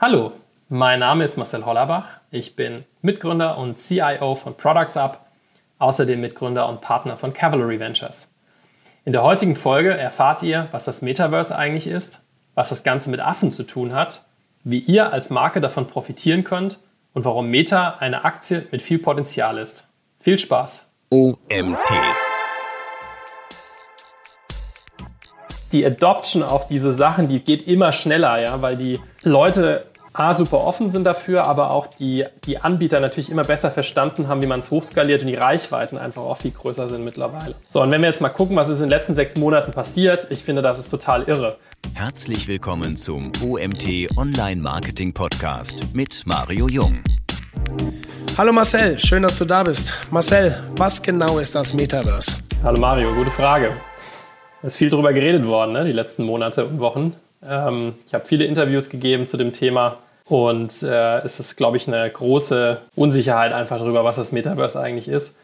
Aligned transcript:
Hallo, 0.00 0.30
mein 0.68 1.00
Name 1.00 1.24
ist 1.24 1.38
Marcel 1.38 1.66
Hollerbach. 1.66 2.20
Ich 2.30 2.54
bin 2.54 2.84
Mitgründer 3.02 3.58
und 3.58 3.78
CIO 3.78 4.36
von 4.36 4.56
Products 4.56 4.96
Up, 4.96 5.26
außerdem 5.80 6.20
Mitgründer 6.20 6.68
und 6.68 6.80
Partner 6.80 7.16
von 7.16 7.32
Cavalry 7.32 7.80
Ventures. 7.80 8.28
In 9.04 9.12
der 9.12 9.24
heutigen 9.24 9.56
Folge 9.56 9.90
erfahrt 9.90 10.44
ihr, 10.44 10.68
was 10.70 10.84
das 10.84 11.02
Metaverse 11.02 11.58
eigentlich 11.58 11.88
ist, 11.88 12.20
was 12.54 12.68
das 12.68 12.84
Ganze 12.84 13.10
mit 13.10 13.18
Affen 13.18 13.50
zu 13.50 13.64
tun 13.64 13.92
hat, 13.92 14.24
wie 14.62 14.78
ihr 14.78 15.12
als 15.12 15.30
Marke 15.30 15.60
davon 15.60 15.88
profitieren 15.88 16.44
könnt 16.44 16.78
und 17.12 17.24
warum 17.24 17.48
Meta 17.48 17.96
eine 17.98 18.24
Aktie 18.24 18.68
mit 18.70 18.82
viel 18.82 19.00
Potenzial 19.00 19.58
ist. 19.58 19.84
Viel 20.20 20.38
Spaß! 20.38 20.84
OMT. 21.10 21.90
Die 25.72 25.84
Adoption 25.84 26.42
auf 26.42 26.66
diese 26.68 26.94
Sachen, 26.94 27.28
die 27.28 27.40
geht 27.40 27.68
immer 27.68 27.92
schneller, 27.92 28.40
ja, 28.40 28.62
weil 28.62 28.76
die 28.76 28.98
Leute 29.22 29.84
A, 30.14 30.34
super 30.34 30.64
offen 30.64 30.88
sind 30.88 31.04
dafür, 31.04 31.46
aber 31.46 31.70
auch 31.70 31.86
die, 31.86 32.24
die 32.44 32.58
Anbieter 32.58 32.98
natürlich 32.98 33.30
immer 33.30 33.44
besser 33.44 33.70
verstanden 33.70 34.26
haben, 34.26 34.42
wie 34.42 34.46
man 34.46 34.60
es 34.60 34.70
hochskaliert 34.70 35.20
und 35.20 35.28
die 35.28 35.36
Reichweiten 35.36 35.98
einfach 35.98 36.22
auch 36.22 36.38
viel 36.38 36.50
größer 36.50 36.88
sind 36.88 37.04
mittlerweile. 37.04 37.54
So, 37.70 37.82
und 37.82 37.90
wenn 37.90 38.00
wir 38.00 38.08
jetzt 38.08 38.20
mal 38.20 38.30
gucken, 38.30 38.56
was 38.56 38.68
ist 38.68 38.78
in 38.78 38.84
den 38.84 38.90
letzten 38.90 39.14
sechs 39.14 39.36
Monaten 39.36 39.70
passiert, 39.70 40.26
ich 40.30 40.42
finde, 40.42 40.62
das 40.62 40.78
ist 40.78 40.88
total 40.88 41.22
irre. 41.24 41.58
Herzlich 41.94 42.48
willkommen 42.48 42.96
zum 42.96 43.30
OMT 43.44 44.08
Online 44.16 44.60
Marketing 44.60 45.12
Podcast 45.12 45.86
mit 45.92 46.22
Mario 46.24 46.66
Jung. 46.66 46.98
Hallo 48.36 48.52
Marcel, 48.52 48.98
schön, 48.98 49.22
dass 49.22 49.38
du 49.38 49.44
da 49.44 49.62
bist. 49.62 49.92
Marcel, 50.10 50.64
was 50.76 51.00
genau 51.00 51.38
ist 51.38 51.54
das 51.54 51.74
Metaverse? 51.74 52.36
Hallo 52.64 52.80
Mario, 52.80 53.14
gute 53.14 53.30
Frage. 53.30 53.72
Es 54.62 54.74
ist 54.74 54.78
viel 54.78 54.90
darüber 54.90 55.12
geredet 55.12 55.46
worden, 55.46 55.72
ne, 55.72 55.84
die 55.84 55.92
letzten 55.92 56.24
Monate 56.24 56.64
und 56.66 56.80
Wochen. 56.80 57.14
Ähm, 57.46 57.94
ich 58.06 58.14
habe 58.14 58.24
viele 58.24 58.44
Interviews 58.44 58.90
gegeben 58.90 59.26
zu 59.26 59.36
dem 59.36 59.52
Thema. 59.52 59.98
Und 60.24 60.82
äh, 60.82 61.18
es 61.18 61.40
ist, 61.40 61.56
glaube 61.56 61.76
ich, 61.76 61.88
eine 61.88 62.10
große 62.10 62.80
Unsicherheit 62.96 63.52
einfach 63.52 63.78
darüber, 63.78 64.04
was 64.04 64.16
das 64.16 64.32
Metaverse 64.32 64.78
eigentlich 64.78 65.08
ist. 65.08 65.34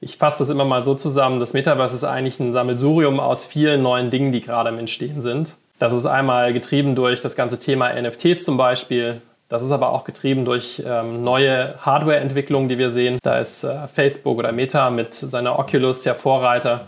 Ich 0.00 0.18
fasse 0.18 0.40
das 0.40 0.50
immer 0.50 0.64
mal 0.64 0.84
so 0.84 0.94
zusammen. 0.94 1.40
Das 1.40 1.54
Metaverse 1.54 1.96
ist 1.96 2.04
eigentlich 2.04 2.38
ein 2.38 2.52
Sammelsurium 2.52 3.18
aus 3.18 3.46
vielen 3.46 3.82
neuen 3.82 4.10
Dingen, 4.10 4.32
die 4.32 4.42
gerade 4.42 4.68
im 4.68 4.78
Entstehen 4.78 5.22
sind. 5.22 5.54
Das 5.78 5.92
ist 5.92 6.04
einmal 6.04 6.52
getrieben 6.52 6.94
durch 6.96 7.22
das 7.22 7.36
ganze 7.36 7.58
Thema 7.58 7.90
NFTs 7.94 8.44
zum 8.44 8.56
Beispiel. 8.56 9.22
Das 9.48 9.62
ist 9.62 9.70
aber 9.70 9.90
auch 9.90 10.04
getrieben 10.04 10.44
durch 10.44 10.82
ähm, 10.84 11.22
neue 11.22 11.76
Hardware-Entwicklungen, 11.78 12.68
die 12.68 12.78
wir 12.78 12.90
sehen. 12.90 13.18
Da 13.22 13.38
ist 13.38 13.62
äh, 13.62 13.86
Facebook 13.86 14.38
oder 14.38 14.52
Meta 14.52 14.90
mit 14.90 15.14
seiner 15.14 15.58
Oculus 15.58 16.04
ja 16.04 16.14
Vorreiter. 16.14 16.86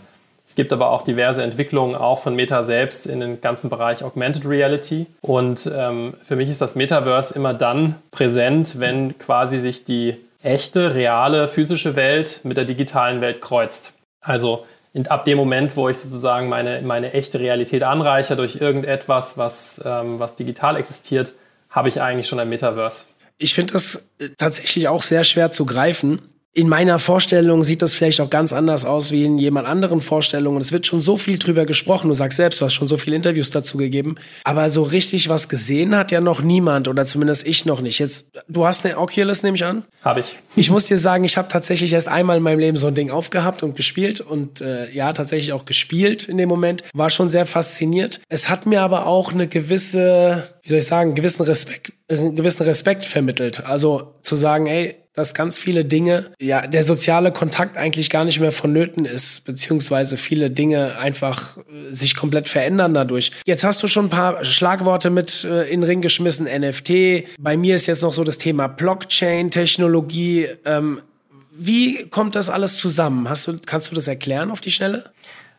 Es 0.49 0.55
gibt 0.55 0.73
aber 0.73 0.89
auch 0.89 1.03
diverse 1.03 1.43
Entwicklungen, 1.43 1.93
auch 1.93 2.17
von 2.17 2.35
Meta 2.35 2.63
selbst 2.63 3.05
in 3.05 3.19
den 3.19 3.39
ganzen 3.39 3.69
Bereich 3.69 4.03
Augmented 4.03 4.47
Reality. 4.47 5.05
Und 5.21 5.71
ähm, 5.71 6.15
für 6.23 6.35
mich 6.35 6.49
ist 6.49 6.59
das 6.59 6.73
Metaverse 6.73 7.35
immer 7.35 7.53
dann 7.53 7.97
präsent, 8.09 8.79
wenn 8.79 9.15
quasi 9.19 9.59
sich 9.59 9.85
die 9.85 10.17
echte, 10.41 10.95
reale, 10.95 11.49
physische 11.49 11.95
Welt 11.95 12.41
mit 12.45 12.57
der 12.57 12.65
digitalen 12.65 13.21
Welt 13.21 13.41
kreuzt. 13.41 13.93
Also 14.21 14.65
ab 15.07 15.23
dem 15.25 15.37
Moment, 15.37 15.77
wo 15.77 15.87
ich 15.87 15.99
sozusagen 15.99 16.49
meine, 16.49 16.81
meine 16.81 17.13
echte 17.13 17.39
Realität 17.39 17.83
anreiche 17.83 18.35
durch 18.35 18.55
irgendetwas, 18.55 19.37
was, 19.37 19.79
ähm, 19.85 20.17
was 20.17 20.33
digital 20.33 20.77
existiert, 20.77 21.31
habe 21.69 21.89
ich 21.89 22.01
eigentlich 22.01 22.27
schon 22.27 22.39
ein 22.39 22.49
Metaverse. 22.49 23.05
Ich 23.37 23.53
finde 23.53 23.73
das 23.73 24.09
äh, 24.17 24.29
tatsächlich 24.35 24.87
auch 24.87 25.03
sehr 25.03 25.23
schwer 25.23 25.51
zu 25.51 25.67
greifen 25.67 26.23
in 26.53 26.67
meiner 26.67 26.97
Vorstellung 26.97 27.63
sieht 27.63 27.83
das 27.83 27.93
vielleicht 27.93 28.19
auch 28.21 28.29
ganz 28.31 28.53
anders 28.53 28.83
aus 28.83 29.11
wie 29.11 29.23
in 29.23 29.37
jemand 29.37 29.67
anderen 29.67 30.01
Vorstellungen. 30.01 30.59
Es 30.59 30.71
wird 30.71 30.87
schon 30.87 30.99
so 30.99 31.15
viel 31.15 31.37
drüber 31.37 31.65
gesprochen. 31.65 32.07
Du 32.07 32.15
sagst 32.15 32.37
selbst, 32.37 32.59
du 32.59 32.65
hast 32.65 32.73
schon 32.73 32.87
so 32.87 32.97
viele 32.97 33.15
Interviews 33.15 33.51
dazu 33.51 33.77
gegeben. 33.77 34.15
Aber 34.45 34.71
so 34.71 34.81
richtig 34.81 35.29
was 35.29 35.47
gesehen 35.47 35.95
hat 35.95 36.11
ja 36.11 36.21
noch 36.21 36.41
niemand 36.41 36.87
oder 36.87 37.05
zumindest 37.05 37.45
ich 37.45 37.65
noch 37.65 37.81
nicht. 37.81 37.99
Jetzt, 37.99 38.31
du 38.47 38.65
hast 38.65 38.83
eine 38.83 38.97
Oculus, 38.97 39.43
nehme 39.43 39.57
ich 39.57 39.63
an? 39.63 39.83
Habe 40.01 40.21
ich. 40.21 40.39
Ich 40.55 40.71
muss 40.71 40.85
dir 40.85 40.97
sagen, 40.97 41.23
ich 41.23 41.37
habe 41.37 41.49
tatsächlich 41.49 41.93
erst 41.93 42.07
einmal 42.07 42.37
in 42.37 42.43
meinem 42.43 42.59
Leben 42.59 42.77
so 42.77 42.87
ein 42.87 42.95
Ding 42.95 43.11
aufgehabt 43.11 43.61
und 43.61 43.75
gespielt 43.75 44.19
und 44.19 44.59
äh, 44.59 44.91
ja, 44.91 45.13
tatsächlich 45.13 45.53
auch 45.53 45.65
gespielt 45.65 46.27
in 46.27 46.37
dem 46.37 46.49
Moment. 46.49 46.83
War 46.95 47.11
schon 47.11 47.29
sehr 47.29 47.45
fasziniert. 47.45 48.21
Es 48.27 48.49
hat 48.49 48.65
mir 48.65 48.81
aber 48.81 49.05
auch 49.05 49.33
eine 49.33 49.47
gewisse, 49.47 50.49
wie 50.63 50.69
soll 50.69 50.79
ich 50.79 50.87
sagen, 50.87 51.13
gewissen 51.13 51.43
Respekt, 51.43 51.93
einen 52.09 52.35
gewissen 52.35 52.63
Respekt 52.63 53.03
vermittelt. 53.03 53.65
Also 53.65 54.15
zu 54.23 54.35
sagen, 54.35 54.65
ey, 54.65 54.95
dass 55.19 55.33
ganz 55.33 55.57
viele 55.57 55.85
Dinge, 55.85 56.31
ja, 56.39 56.65
der 56.65 56.83
soziale 56.83 57.31
Kontakt 57.31 57.77
eigentlich 57.77 58.09
gar 58.09 58.23
nicht 58.23 58.39
mehr 58.39 58.51
vonnöten 58.51 59.05
ist, 59.05 59.45
beziehungsweise 59.45 60.17
viele 60.17 60.49
Dinge 60.49 60.97
einfach 60.97 61.57
äh, 61.57 61.93
sich 61.93 62.15
komplett 62.15 62.47
verändern 62.47 62.93
dadurch. 62.93 63.31
Jetzt 63.45 63.63
hast 63.63 63.83
du 63.83 63.87
schon 63.87 64.05
ein 64.05 64.09
paar 64.09 64.45
Schlagworte 64.45 65.09
mit 65.09 65.43
äh, 65.43 65.63
in 65.63 65.81
den 65.81 65.83
Ring 65.83 66.01
geschmissen, 66.01 66.45
NFT. 66.45 67.27
Bei 67.39 67.57
mir 67.57 67.75
ist 67.75 67.85
jetzt 67.85 68.01
noch 68.01 68.13
so 68.13 68.23
das 68.23 68.37
Thema 68.37 68.67
Blockchain-Technologie. 68.67 70.47
Ähm, 70.65 71.01
wie 71.51 72.07
kommt 72.07 72.35
das 72.35 72.49
alles 72.49 72.77
zusammen? 72.77 73.29
Hast 73.29 73.47
du, 73.47 73.59
kannst 73.65 73.91
du 73.91 73.95
das 73.95 74.07
erklären 74.07 74.49
auf 74.49 74.61
die 74.61 74.71
Schnelle? 74.71 75.11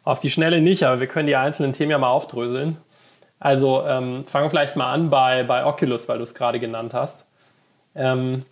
Auf 0.05 0.21
die 0.21 0.31
Schnelle 0.31 0.63
nicht, 0.63 0.85
aber 0.85 1.01
wir 1.01 1.07
können 1.07 1.27
die 1.27 1.37
einzelnen 1.37 1.75
Themen 1.75 1.91
ja 1.91 1.99
mal 1.99 2.09
aufdröseln. 2.09 2.79
Also 3.39 3.85
ähm, 3.87 4.25
fangen 4.27 4.47
wir 4.47 4.51
vielleicht 4.51 4.77
mal 4.77 4.91
an 4.91 5.11
bei, 5.11 5.43
bei 5.43 5.67
Oculus, 5.67 6.09
weil 6.09 6.19
du 6.19 6.25
es 6.25 6.35
gerade 6.35 6.59
genannt 6.59 6.95
hast. 6.95 7.27
Ähm, 7.95 8.45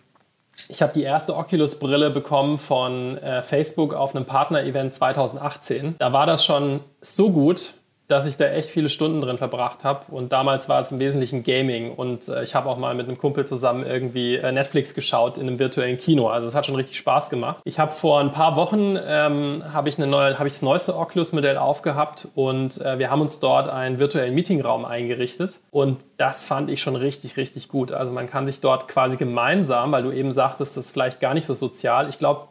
ich 0.67 0.81
habe 0.81 0.93
die 0.93 1.03
erste 1.03 1.35
Oculus-Brille 1.35 2.09
bekommen 2.09 2.57
von 2.57 3.17
äh, 3.17 3.41
Facebook 3.41 3.93
auf 3.93 4.15
einem 4.15 4.25
Partner-Event 4.25 4.93
2018. 4.93 5.95
Da 5.99 6.11
war 6.11 6.25
das 6.25 6.43
schon 6.43 6.81
so 7.01 7.31
gut, 7.31 7.75
dass 8.09 8.25
ich 8.25 8.37
da 8.37 8.45
echt 8.45 8.71
viele 8.71 8.89
Stunden 8.89 9.21
drin 9.21 9.37
verbracht 9.37 9.83
habe. 9.83 10.05
Und 10.09 10.33
damals 10.33 10.67
war 10.67 10.81
es 10.81 10.91
im 10.91 10.97
Wesentlichen 10.97 11.43
Gaming. 11.43 11.93
Und 11.93 12.27
äh, 12.27 12.43
ich 12.43 12.55
habe 12.55 12.67
auch 12.67 12.77
mal 12.77 12.95
mit 12.95 13.07
einem 13.07 13.19
Kumpel 13.19 13.45
zusammen 13.45 13.85
irgendwie 13.85 14.35
äh, 14.35 14.51
Netflix 14.51 14.95
geschaut 14.95 15.37
in 15.37 15.47
einem 15.47 15.59
virtuellen 15.59 15.97
Kino. 15.97 16.27
Also 16.27 16.47
es 16.47 16.55
hat 16.55 16.65
schon 16.65 16.75
richtig 16.75 16.97
Spaß 16.97 17.29
gemacht. 17.29 17.61
Ich 17.65 17.77
habe 17.77 17.91
vor 17.91 18.19
ein 18.19 18.31
paar 18.31 18.55
Wochen 18.55 18.97
ähm, 19.05 19.63
habe 19.71 19.89
ich, 19.89 19.99
eine 19.99 20.07
neue, 20.07 20.39
hab 20.39 20.47
ich 20.47 20.53
das 20.53 20.63
neueste 20.63 20.97
Oculus-Modell 20.97 21.59
aufgehabt 21.59 22.27
und 22.33 22.81
äh, 22.81 22.97
wir 22.97 23.11
haben 23.11 23.21
uns 23.21 23.39
dort 23.39 23.67
einen 23.67 23.99
virtuellen 23.99 24.33
Meetingraum 24.33 24.85
eingerichtet. 24.85 25.53
Und 25.69 25.99
das 26.17 26.47
fand 26.47 26.71
ich 26.71 26.81
schon 26.81 26.95
richtig, 26.95 27.37
richtig 27.37 27.69
gut. 27.69 27.91
Also 27.91 28.11
man 28.11 28.27
kann 28.27 28.47
sich 28.47 28.59
dort 28.59 28.87
quasi 28.87 29.17
gemeinsam, 29.17 29.91
weil 29.91 30.01
du 30.01 30.11
eben 30.11 30.31
sagtest, 30.31 30.75
das 30.75 30.87
ist 30.87 30.91
vielleicht 30.91 31.19
gar 31.19 31.35
nicht 31.35 31.45
so 31.45 31.53
sozial. 31.53 32.09
Ich 32.09 32.17
glaube, 32.17 32.47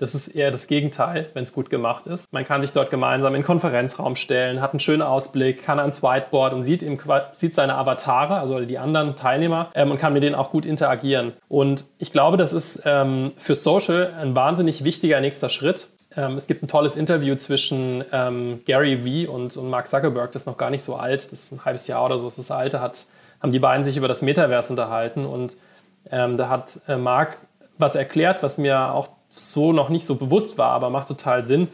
das 0.00 0.14
ist 0.14 0.28
eher 0.28 0.50
das 0.50 0.66
Gegenteil, 0.66 1.28
wenn 1.34 1.42
es 1.42 1.52
gut 1.52 1.68
gemacht 1.68 2.06
ist. 2.06 2.32
Man 2.32 2.46
kann 2.46 2.62
sich 2.62 2.72
dort 2.72 2.90
gemeinsam 2.90 3.34
in 3.34 3.42
den 3.42 3.46
Konferenzraum 3.46 4.16
stellen, 4.16 4.62
hat 4.62 4.72
einen 4.72 4.80
schönen 4.80 5.02
Ausblick, 5.02 5.62
kann 5.62 5.78
ans 5.78 6.02
Whiteboard 6.02 6.54
und 6.54 6.62
sieht, 6.62 6.82
im, 6.82 6.98
sieht 7.34 7.54
seine 7.54 7.74
Avatare, 7.74 8.38
also 8.38 8.60
die 8.60 8.78
anderen 8.78 9.14
Teilnehmer, 9.14 9.70
ähm, 9.74 9.90
und 9.90 9.98
kann 9.98 10.14
mit 10.14 10.22
denen 10.22 10.34
auch 10.34 10.50
gut 10.50 10.64
interagieren. 10.64 11.34
Und 11.48 11.84
ich 11.98 12.12
glaube, 12.12 12.38
das 12.38 12.54
ist 12.54 12.82
ähm, 12.86 13.32
für 13.36 13.54
Social 13.54 14.14
ein 14.18 14.34
wahnsinnig 14.34 14.84
wichtiger 14.84 15.20
nächster 15.20 15.50
Schritt. 15.50 15.88
Ähm, 16.16 16.38
es 16.38 16.46
gibt 16.46 16.62
ein 16.62 16.68
tolles 16.68 16.96
Interview 16.96 17.34
zwischen 17.34 18.02
ähm, 18.10 18.62
Gary 18.64 19.04
Vee 19.04 19.26
und, 19.26 19.54
und 19.58 19.68
Mark 19.68 19.86
Zuckerberg, 19.86 20.32
das 20.32 20.42
ist 20.42 20.46
noch 20.46 20.56
gar 20.56 20.70
nicht 20.70 20.82
so 20.82 20.96
alt, 20.96 21.30
das 21.30 21.44
ist 21.44 21.52
ein 21.52 21.64
halbes 21.66 21.86
Jahr 21.88 22.06
oder 22.06 22.18
so, 22.18 22.24
das 22.24 22.38
ist 22.38 22.48
das 22.48 22.56
alte, 22.56 22.80
hat, 22.80 23.04
haben 23.42 23.52
die 23.52 23.58
beiden 23.58 23.84
sich 23.84 23.98
über 23.98 24.08
das 24.08 24.22
Metaverse 24.22 24.72
unterhalten 24.72 25.26
und 25.26 25.56
ähm, 26.10 26.38
da 26.38 26.48
hat 26.48 26.80
äh, 26.88 26.96
Mark 26.96 27.36
was 27.76 27.94
erklärt, 27.94 28.42
was 28.42 28.58
mir 28.58 28.92
auch 28.92 29.19
so 29.30 29.72
noch 29.72 29.88
nicht 29.88 30.06
so 30.06 30.16
bewusst 30.16 30.58
war, 30.58 30.70
aber 30.70 30.90
macht 30.90 31.08
total 31.08 31.44
Sinn. 31.44 31.68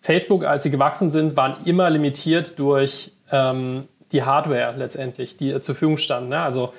Facebook, 0.00 0.44
als 0.44 0.62
sie 0.64 0.70
gewachsen 0.70 1.10
sind, 1.10 1.36
waren 1.36 1.56
immer 1.64 1.88
limitiert 1.90 2.58
durch 2.58 3.12
ähm, 3.30 3.88
die 4.12 4.22
Hardware 4.22 4.74
letztendlich, 4.76 5.36
die 5.36 5.52
zur 5.60 5.74
Verfügung 5.74 5.96
stand. 5.96 6.28
Ne? 6.28 6.40
Also 6.40 6.72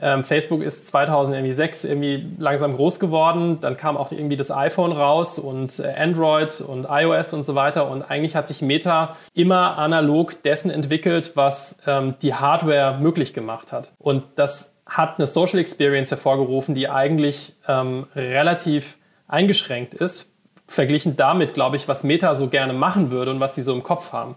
ähm, 0.00 0.24
Facebook 0.24 0.62
ist 0.62 0.86
2006 0.86 1.84
irgendwie 1.84 2.26
langsam 2.38 2.74
groß 2.74 2.98
geworden, 2.98 3.58
dann 3.60 3.76
kam 3.76 3.98
auch 3.98 4.10
irgendwie 4.10 4.36
das 4.36 4.50
iPhone 4.50 4.92
raus 4.92 5.38
und 5.38 5.78
äh, 5.78 5.92
Android 5.94 6.62
und 6.62 6.86
iOS 6.88 7.34
und 7.34 7.44
so 7.44 7.54
weiter 7.54 7.90
und 7.90 8.02
eigentlich 8.02 8.34
hat 8.34 8.48
sich 8.48 8.62
Meta 8.62 9.16
immer 9.34 9.76
analog 9.76 10.42
dessen 10.42 10.70
entwickelt, 10.70 11.32
was 11.34 11.76
ähm, 11.86 12.14
die 12.22 12.34
Hardware 12.34 12.98
möglich 13.00 13.34
gemacht 13.34 13.70
hat. 13.70 13.92
Und 13.98 14.24
das 14.36 14.74
hat 14.86 15.18
eine 15.18 15.26
Social 15.26 15.58
Experience 15.58 16.10
hervorgerufen, 16.10 16.74
die 16.74 16.88
eigentlich 16.88 17.54
ähm, 17.68 18.06
relativ 18.16 18.96
eingeschränkt 19.32 19.94
ist, 19.94 20.32
verglichen 20.66 21.16
damit, 21.16 21.54
glaube 21.54 21.76
ich, 21.76 21.88
was 21.88 22.04
Meta 22.04 22.34
so 22.34 22.48
gerne 22.48 22.72
machen 22.72 23.10
würde 23.10 23.30
und 23.30 23.40
was 23.40 23.54
sie 23.54 23.62
so 23.62 23.72
im 23.72 23.82
Kopf 23.82 24.12
haben. 24.12 24.36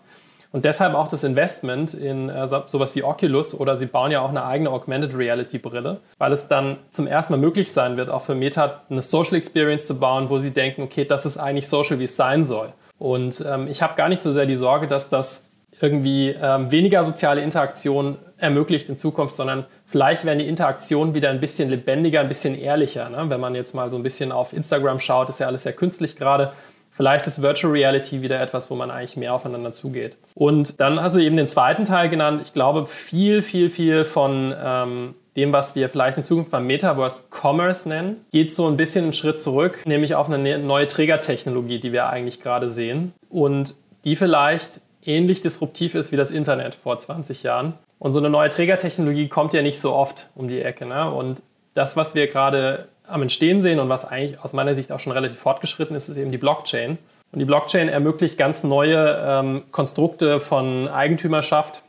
Und 0.51 0.63
deshalb 0.63 0.95
auch 0.95 1.09
das 1.09 1.25
Investment 1.25 1.93
in 1.93 2.29
äh, 2.29 2.47
sowas 2.47 2.95
wie 2.95 3.03
Oculus 3.03 3.59
oder 3.59 3.75
sie 3.75 3.87
bauen 3.87 4.11
ja 4.11 4.21
auch 4.21 4.29
eine 4.29 4.45
eigene 4.45 4.69
Augmented 4.69 5.13
Reality 5.13 5.57
Brille, 5.57 5.99
weil 6.17 6.31
es 6.31 6.47
dann 6.47 6.77
zum 6.91 7.07
ersten 7.07 7.33
Mal 7.33 7.39
möglich 7.39 7.73
sein 7.73 7.97
wird, 7.97 8.09
auch 8.09 8.21
für 8.21 8.35
Meta 8.35 8.83
eine 8.89 9.01
Social 9.01 9.35
Experience 9.35 9.85
zu 9.85 9.99
bauen, 9.99 10.29
wo 10.29 10.37
sie 10.37 10.51
denken, 10.51 10.83
okay, 10.83 11.03
das 11.03 11.25
ist 11.25 11.37
eigentlich 11.37 11.67
social, 11.67 11.99
wie 11.99 12.05
es 12.05 12.15
sein 12.15 12.45
soll. 12.45 12.71
Und 12.97 13.43
ähm, 13.45 13.67
ich 13.67 13.81
habe 13.81 13.95
gar 13.95 14.07
nicht 14.07 14.21
so 14.21 14.31
sehr 14.31 14.45
die 14.45 14.55
Sorge, 14.55 14.87
dass 14.87 15.09
das 15.09 15.44
irgendwie 15.81 16.29
ähm, 16.29 16.71
weniger 16.71 17.03
soziale 17.03 17.41
Interaktion 17.41 18.17
ermöglicht 18.37 18.89
in 18.89 18.97
Zukunft, 18.97 19.35
sondern 19.35 19.65
vielleicht 19.85 20.25
werden 20.25 20.39
die 20.39 20.47
Interaktionen 20.47 21.13
wieder 21.13 21.29
ein 21.29 21.39
bisschen 21.39 21.69
lebendiger, 21.69 22.21
ein 22.21 22.27
bisschen 22.27 22.57
ehrlicher. 22.57 23.09
Ne? 23.09 23.25
Wenn 23.29 23.39
man 23.39 23.55
jetzt 23.55 23.73
mal 23.73 23.89
so 23.91 23.97
ein 23.97 24.03
bisschen 24.03 24.31
auf 24.31 24.53
Instagram 24.53 24.99
schaut, 24.99 25.29
ist 25.29 25.39
ja 25.39 25.47
alles 25.47 25.63
sehr 25.63 25.73
künstlich 25.73 26.15
gerade. 26.15 26.53
Vielleicht 26.91 27.27
ist 27.27 27.41
Virtual 27.41 27.73
Reality 27.73 28.21
wieder 28.21 28.39
etwas, 28.39 28.71
wo 28.71 28.75
man 28.75 28.89
eigentlich 28.89 29.17
mehr 29.17 29.33
aufeinander 29.33 29.73
zugeht. 29.73 30.17
Und 30.33 30.79
dann 30.79 31.01
hast 31.01 31.15
du 31.15 31.19
eben 31.19 31.35
den 31.35 31.47
zweiten 31.47 31.83
Teil 31.83 32.07
genannt. 32.07 32.41
Ich 32.43 32.53
glaube, 32.53 32.85
viel, 32.85 33.41
viel, 33.41 33.69
viel 33.69 34.05
von, 34.05 34.55
ähm, 34.63 35.15
dem, 35.35 35.51
was 35.51 35.75
wir 35.75 35.89
vielleicht 35.89 36.17
in 36.17 36.23
Zukunft 36.23 36.51
beim 36.51 36.65
Metaverse 36.65 37.23
Commerce 37.29 37.87
nennen, 37.87 38.25
geht 38.31 38.53
so 38.53 38.67
ein 38.67 38.77
bisschen 38.77 39.03
einen 39.03 39.13
Schritt 39.13 39.41
zurück, 39.41 39.83
nämlich 39.85 40.15
auf 40.15 40.27
eine 40.27 40.37
ne-, 40.37 40.57
neue 40.57 40.87
Trägertechnologie, 40.87 41.79
die 41.79 41.91
wir 41.91 42.07
eigentlich 42.07 42.41
gerade 42.41 42.69
sehen 42.69 43.13
und 43.29 43.75
die 44.05 44.15
vielleicht 44.15 44.79
ähnlich 45.07 45.41
disruptiv 45.41 45.95
ist 45.95 46.11
wie 46.11 46.17
das 46.17 46.31
Internet 46.31 46.75
vor 46.75 46.97
20 46.97 47.43
Jahren. 47.43 47.73
Und 47.99 48.13
so 48.13 48.19
eine 48.19 48.29
neue 48.29 48.49
Trägertechnologie 48.49 49.27
kommt 49.27 49.53
ja 49.53 49.61
nicht 49.61 49.79
so 49.79 49.93
oft 49.93 50.29
um 50.35 50.47
die 50.47 50.61
Ecke. 50.61 50.85
Ne? 50.85 51.09
Und 51.09 51.41
das, 51.73 51.95
was 51.95 52.15
wir 52.15 52.27
gerade 52.27 52.87
am 53.07 53.21
Entstehen 53.21 53.61
sehen 53.61 53.79
und 53.79 53.89
was 53.89 54.05
eigentlich 54.05 54.39
aus 54.39 54.53
meiner 54.53 54.75
Sicht 54.75 54.91
auch 54.91 54.99
schon 54.99 55.13
relativ 55.13 55.37
fortgeschritten 55.39 55.95
ist, 55.95 56.09
ist 56.09 56.17
eben 56.17 56.31
die 56.31 56.37
Blockchain. 56.37 56.97
Und 57.31 57.39
die 57.39 57.45
Blockchain 57.45 57.89
ermöglicht 57.89 58.37
ganz 58.37 58.63
neue 58.63 59.21
ähm, 59.25 59.63
Konstrukte 59.71 60.39
von 60.39 60.87
Eigentümerschaft 60.87 61.81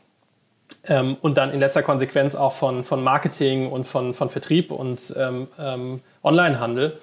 ähm, 0.85 1.17
und 1.21 1.37
dann 1.37 1.51
in 1.51 1.59
letzter 1.59 1.83
Konsequenz 1.83 2.35
auch 2.35 2.53
von, 2.53 2.83
von 2.83 3.03
Marketing 3.03 3.71
und 3.71 3.87
von, 3.87 4.13
von 4.13 4.29
Vertrieb 4.29 4.71
und 4.71 5.13
ähm, 5.17 5.47
ähm 5.57 6.01
Onlinehandel. 6.23 6.97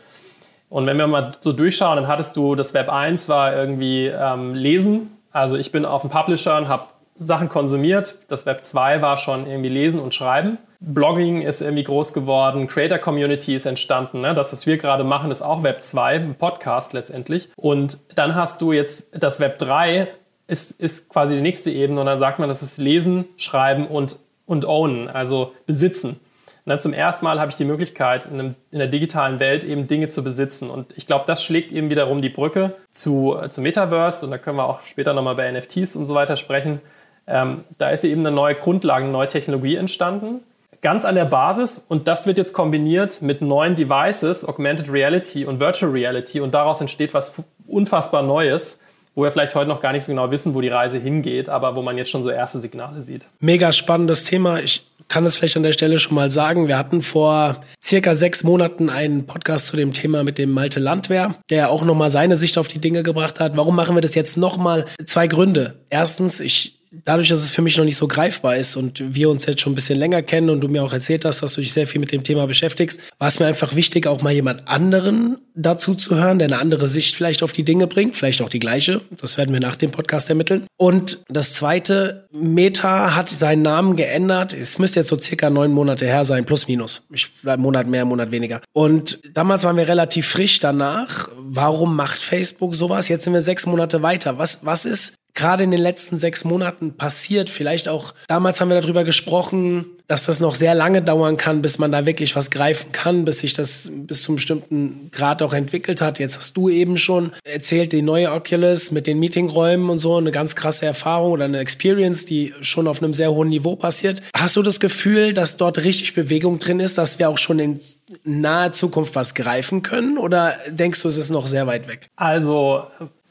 Und 0.68 0.86
wenn 0.86 0.96
wir 0.96 1.06
mal 1.06 1.32
so 1.40 1.52
durchschauen, 1.52 1.96
dann 1.96 2.08
hattest 2.08 2.36
du, 2.36 2.54
das 2.54 2.74
Web 2.74 2.88
1 2.88 3.28
war 3.28 3.54
irgendwie 3.54 4.06
ähm, 4.06 4.54
Lesen. 4.54 5.13
Also 5.34 5.56
ich 5.56 5.72
bin 5.72 5.84
auf 5.84 6.02
dem 6.02 6.10
Publisher 6.10 6.56
und 6.56 6.68
habe 6.68 6.86
Sachen 7.18 7.48
konsumiert. 7.48 8.18
Das 8.28 8.46
Web 8.46 8.62
2 8.62 9.02
war 9.02 9.16
schon 9.16 9.46
irgendwie 9.48 9.68
Lesen 9.68 9.98
und 9.98 10.14
Schreiben. 10.14 10.58
Blogging 10.78 11.42
ist 11.42 11.60
irgendwie 11.60 11.82
groß 11.82 12.12
geworden, 12.12 12.68
Creator 12.68 12.98
Community 12.98 13.56
ist 13.56 13.66
entstanden. 13.66 14.20
Ne? 14.20 14.34
Das, 14.34 14.52
was 14.52 14.66
wir 14.66 14.76
gerade 14.76 15.02
machen, 15.02 15.32
ist 15.32 15.42
auch 15.42 15.64
Web 15.64 15.82
2, 15.82 16.14
ein 16.14 16.34
Podcast 16.36 16.92
letztendlich. 16.92 17.48
Und 17.56 17.98
dann 18.14 18.36
hast 18.36 18.62
du 18.62 18.72
jetzt 18.72 19.08
das 19.12 19.40
Web 19.40 19.58
3, 19.58 20.08
ist, 20.46 20.78
ist 20.80 21.08
quasi 21.08 21.34
die 21.34 21.40
nächste 21.40 21.70
Ebene 21.72 22.00
und 22.00 22.06
dann 22.06 22.18
sagt 22.20 22.38
man, 22.38 22.48
das 22.48 22.62
ist 22.62 22.78
Lesen, 22.78 23.24
Schreiben 23.36 23.88
und, 23.88 24.20
und 24.46 24.66
Ownen, 24.66 25.08
also 25.08 25.52
besitzen. 25.66 26.20
Und 26.64 26.70
dann 26.70 26.80
zum 26.80 26.94
ersten 26.94 27.26
Mal 27.26 27.40
habe 27.40 27.50
ich 27.50 27.56
die 27.56 27.66
Möglichkeit, 27.66 28.24
in, 28.24 28.40
einem, 28.40 28.54
in, 28.70 28.78
der 28.78 28.88
digitalen 28.88 29.38
Welt 29.38 29.64
eben 29.64 29.86
Dinge 29.86 30.08
zu 30.08 30.24
besitzen. 30.24 30.70
Und 30.70 30.96
ich 30.96 31.06
glaube, 31.06 31.24
das 31.26 31.44
schlägt 31.44 31.72
eben 31.72 31.90
wiederum 31.90 32.22
die 32.22 32.30
Brücke 32.30 32.72
zu, 32.90 33.36
zu 33.50 33.60
Metaverse. 33.60 34.24
Und 34.24 34.30
da 34.30 34.38
können 34.38 34.56
wir 34.56 34.64
auch 34.64 34.80
später 34.82 35.12
nochmal 35.12 35.34
bei 35.34 35.50
NFTs 35.50 35.94
und 35.94 36.06
so 36.06 36.14
weiter 36.14 36.38
sprechen. 36.38 36.80
Ähm, 37.26 37.64
da 37.76 37.90
ist 37.90 38.04
eben 38.04 38.20
eine 38.20 38.34
neue 38.34 38.54
Grundlage, 38.54 39.04
eine 39.04 39.12
neue 39.12 39.28
Technologie 39.28 39.76
entstanden. 39.76 40.40
Ganz 40.80 41.04
an 41.04 41.14
der 41.14 41.24
Basis 41.24 41.78
und 41.78 42.08
das 42.08 42.26
wird 42.26 42.36
jetzt 42.36 42.52
kombiniert 42.52 43.22
mit 43.22 43.40
neuen 43.40 43.74
Devices, 43.74 44.46
Augmented 44.46 44.92
Reality 44.92 45.46
und 45.46 45.58
Virtual 45.58 45.90
Reality 45.90 46.40
und 46.40 46.52
daraus 46.52 46.80
entsteht 46.82 47.14
was 47.14 47.34
unfassbar 47.66 48.22
Neues, 48.22 48.80
wo 49.14 49.22
wir 49.22 49.32
vielleicht 49.32 49.54
heute 49.54 49.68
noch 49.68 49.80
gar 49.80 49.92
nicht 49.92 50.04
so 50.04 50.12
genau 50.12 50.30
wissen, 50.30 50.54
wo 50.54 50.60
die 50.60 50.68
Reise 50.68 50.98
hingeht, 50.98 51.48
aber 51.48 51.76
wo 51.76 51.82
man 51.82 51.96
jetzt 51.96 52.10
schon 52.10 52.24
so 52.24 52.30
erste 52.30 52.60
Signale 52.60 53.00
sieht. 53.00 53.28
Mega 53.40 53.72
spannendes 53.72 54.24
Thema. 54.24 54.60
Ich 54.60 54.86
kann 55.08 55.26
es 55.26 55.36
vielleicht 55.36 55.56
an 55.56 55.62
der 55.62 55.72
Stelle 55.72 55.98
schon 55.98 56.14
mal 56.14 56.30
sagen. 56.30 56.68
Wir 56.68 56.78
hatten 56.78 57.02
vor 57.02 57.56
circa 57.82 58.14
sechs 58.14 58.42
Monaten 58.42 58.88
einen 58.90 59.26
Podcast 59.26 59.66
zu 59.66 59.76
dem 59.76 59.92
Thema 59.92 60.24
mit 60.24 60.38
dem 60.38 60.50
Malte 60.50 60.80
Landwehr, 60.80 61.34
der 61.50 61.70
auch 61.70 61.84
nochmal 61.84 62.10
seine 62.10 62.36
Sicht 62.36 62.58
auf 62.58 62.68
die 62.68 62.80
Dinge 62.80 63.02
gebracht 63.02 63.40
hat. 63.40 63.56
Warum 63.56 63.76
machen 63.76 63.96
wir 63.96 64.02
das 64.02 64.14
jetzt 64.14 64.36
nochmal? 64.36 64.86
Zwei 65.04 65.26
Gründe. 65.26 65.74
Erstens, 65.90 66.40
ich 66.40 66.80
dadurch, 67.04 67.28
dass 67.28 67.40
es 67.40 67.50
für 67.50 67.62
mich 67.62 67.76
noch 67.76 67.84
nicht 67.84 67.96
so 67.96 68.08
greifbar 68.08 68.56
ist 68.56 68.76
und 68.76 69.14
wir 69.14 69.30
uns 69.30 69.46
jetzt 69.46 69.60
schon 69.60 69.72
ein 69.72 69.74
bisschen 69.74 69.98
länger 69.98 70.22
kennen 70.22 70.50
und 70.50 70.60
du 70.60 70.68
mir 70.68 70.82
auch 70.82 70.92
erzählt 70.92 71.24
hast, 71.24 71.42
dass 71.42 71.54
du 71.54 71.60
dich 71.60 71.72
sehr 71.72 71.86
viel 71.86 72.00
mit 72.00 72.12
dem 72.12 72.22
Thema 72.22 72.46
beschäftigst, 72.46 73.00
war 73.18 73.28
es 73.28 73.38
mir 73.38 73.46
einfach 73.46 73.74
wichtig, 73.74 74.06
auch 74.06 74.22
mal 74.22 74.32
jemand 74.32 74.68
anderen 74.68 75.38
dazu 75.54 75.94
zu 75.94 76.16
hören, 76.16 76.38
der 76.38 76.48
eine 76.48 76.58
andere 76.58 76.88
Sicht 76.88 77.14
vielleicht 77.14 77.42
auf 77.42 77.52
die 77.52 77.64
Dinge 77.64 77.86
bringt, 77.86 78.16
vielleicht 78.16 78.42
auch 78.42 78.48
die 78.48 78.58
gleiche. 78.58 79.00
Das 79.20 79.38
werden 79.38 79.52
wir 79.52 79.60
nach 79.60 79.76
dem 79.76 79.90
Podcast 79.90 80.28
ermitteln. 80.28 80.66
Und 80.76 81.22
das 81.28 81.54
zweite, 81.54 82.28
Meta 82.32 83.14
hat 83.14 83.28
seinen 83.28 83.62
Namen 83.62 83.96
geändert. 83.96 84.52
Es 84.52 84.78
müsste 84.78 85.00
jetzt 85.00 85.08
so 85.08 85.18
circa 85.18 85.50
neun 85.50 85.72
Monate 85.72 86.06
her 86.06 86.24
sein, 86.24 86.44
plus 86.44 86.66
minus. 86.66 87.06
Ich, 87.12 87.30
Monat 87.56 87.86
mehr, 87.86 88.04
Monat 88.04 88.32
weniger. 88.32 88.60
Und 88.72 89.20
damals 89.32 89.64
waren 89.64 89.76
wir 89.76 89.86
relativ 89.86 90.26
frisch 90.26 90.58
danach. 90.58 91.28
Warum 91.36 91.94
macht 91.94 92.18
Facebook 92.18 92.74
sowas? 92.74 93.08
Jetzt 93.08 93.24
sind 93.24 93.32
wir 93.32 93.42
sechs 93.42 93.66
Monate 93.66 94.02
weiter. 94.02 94.38
Was, 94.38 94.66
was 94.66 94.84
ist 94.84 95.14
gerade 95.34 95.64
in 95.64 95.70
den 95.70 95.80
letzten 95.80 96.16
sechs 96.16 96.44
Monaten 96.44 96.96
passiert. 96.96 97.50
Vielleicht 97.50 97.88
auch, 97.88 98.14
damals 98.28 98.60
haben 98.60 98.68
wir 98.68 98.80
darüber 98.80 99.04
gesprochen, 99.04 99.86
dass 100.06 100.26
das 100.26 100.38
noch 100.38 100.54
sehr 100.54 100.74
lange 100.74 101.02
dauern 101.02 101.36
kann, 101.36 101.62
bis 101.62 101.78
man 101.78 101.90
da 101.90 102.04
wirklich 102.04 102.36
was 102.36 102.50
greifen 102.50 102.92
kann, 102.92 103.24
bis 103.24 103.38
sich 103.38 103.54
das 103.54 103.90
bis 103.90 104.22
zum 104.22 104.34
bestimmten 104.34 105.08
Grad 105.12 105.40
auch 105.42 105.54
entwickelt 105.54 106.02
hat. 106.02 106.18
Jetzt 106.18 106.36
hast 106.36 106.56
du 106.56 106.68
eben 106.68 106.98
schon 106.98 107.32
erzählt, 107.44 107.92
die 107.92 108.02
neue 108.02 108.30
Oculus 108.30 108.90
mit 108.90 109.06
den 109.06 109.18
Meetingräumen 109.18 109.88
und 109.88 109.98
so, 109.98 110.16
eine 110.16 110.30
ganz 110.30 110.54
krasse 110.56 110.84
Erfahrung 110.84 111.32
oder 111.32 111.46
eine 111.46 111.58
Experience, 111.58 112.26
die 112.26 112.52
schon 112.60 112.86
auf 112.86 113.02
einem 113.02 113.14
sehr 113.14 113.32
hohen 113.32 113.48
Niveau 113.48 113.76
passiert. 113.76 114.22
Hast 114.36 114.56
du 114.56 114.62
das 114.62 114.78
Gefühl, 114.78 115.32
dass 115.32 115.56
dort 115.56 115.78
richtig 115.78 116.14
Bewegung 116.14 116.58
drin 116.58 116.80
ist, 116.80 116.98
dass 116.98 117.18
wir 117.18 117.30
auch 117.30 117.38
schon 117.38 117.58
in 117.58 117.80
naher 118.24 118.72
Zukunft 118.72 119.14
was 119.14 119.34
greifen 119.34 119.80
können? 119.80 120.18
Oder 120.18 120.54
denkst 120.68 121.00
du, 121.02 121.08
es 121.08 121.16
ist 121.16 121.30
noch 121.30 121.46
sehr 121.46 121.66
weit 121.66 121.88
weg? 121.88 122.10
Also 122.16 122.84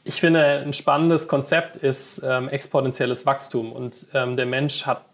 ich 0.04 0.20
finde, 0.20 0.62
ein 0.64 0.74
spannendes 0.74 1.28
Konzept 1.28 1.76
ist 1.76 2.22
ähm, 2.22 2.48
exponentielles 2.48 3.26
Wachstum 3.26 3.72
und 3.72 4.06
ähm, 4.12 4.36
der 4.36 4.46
Mensch 4.46 4.86
hat 4.86 5.04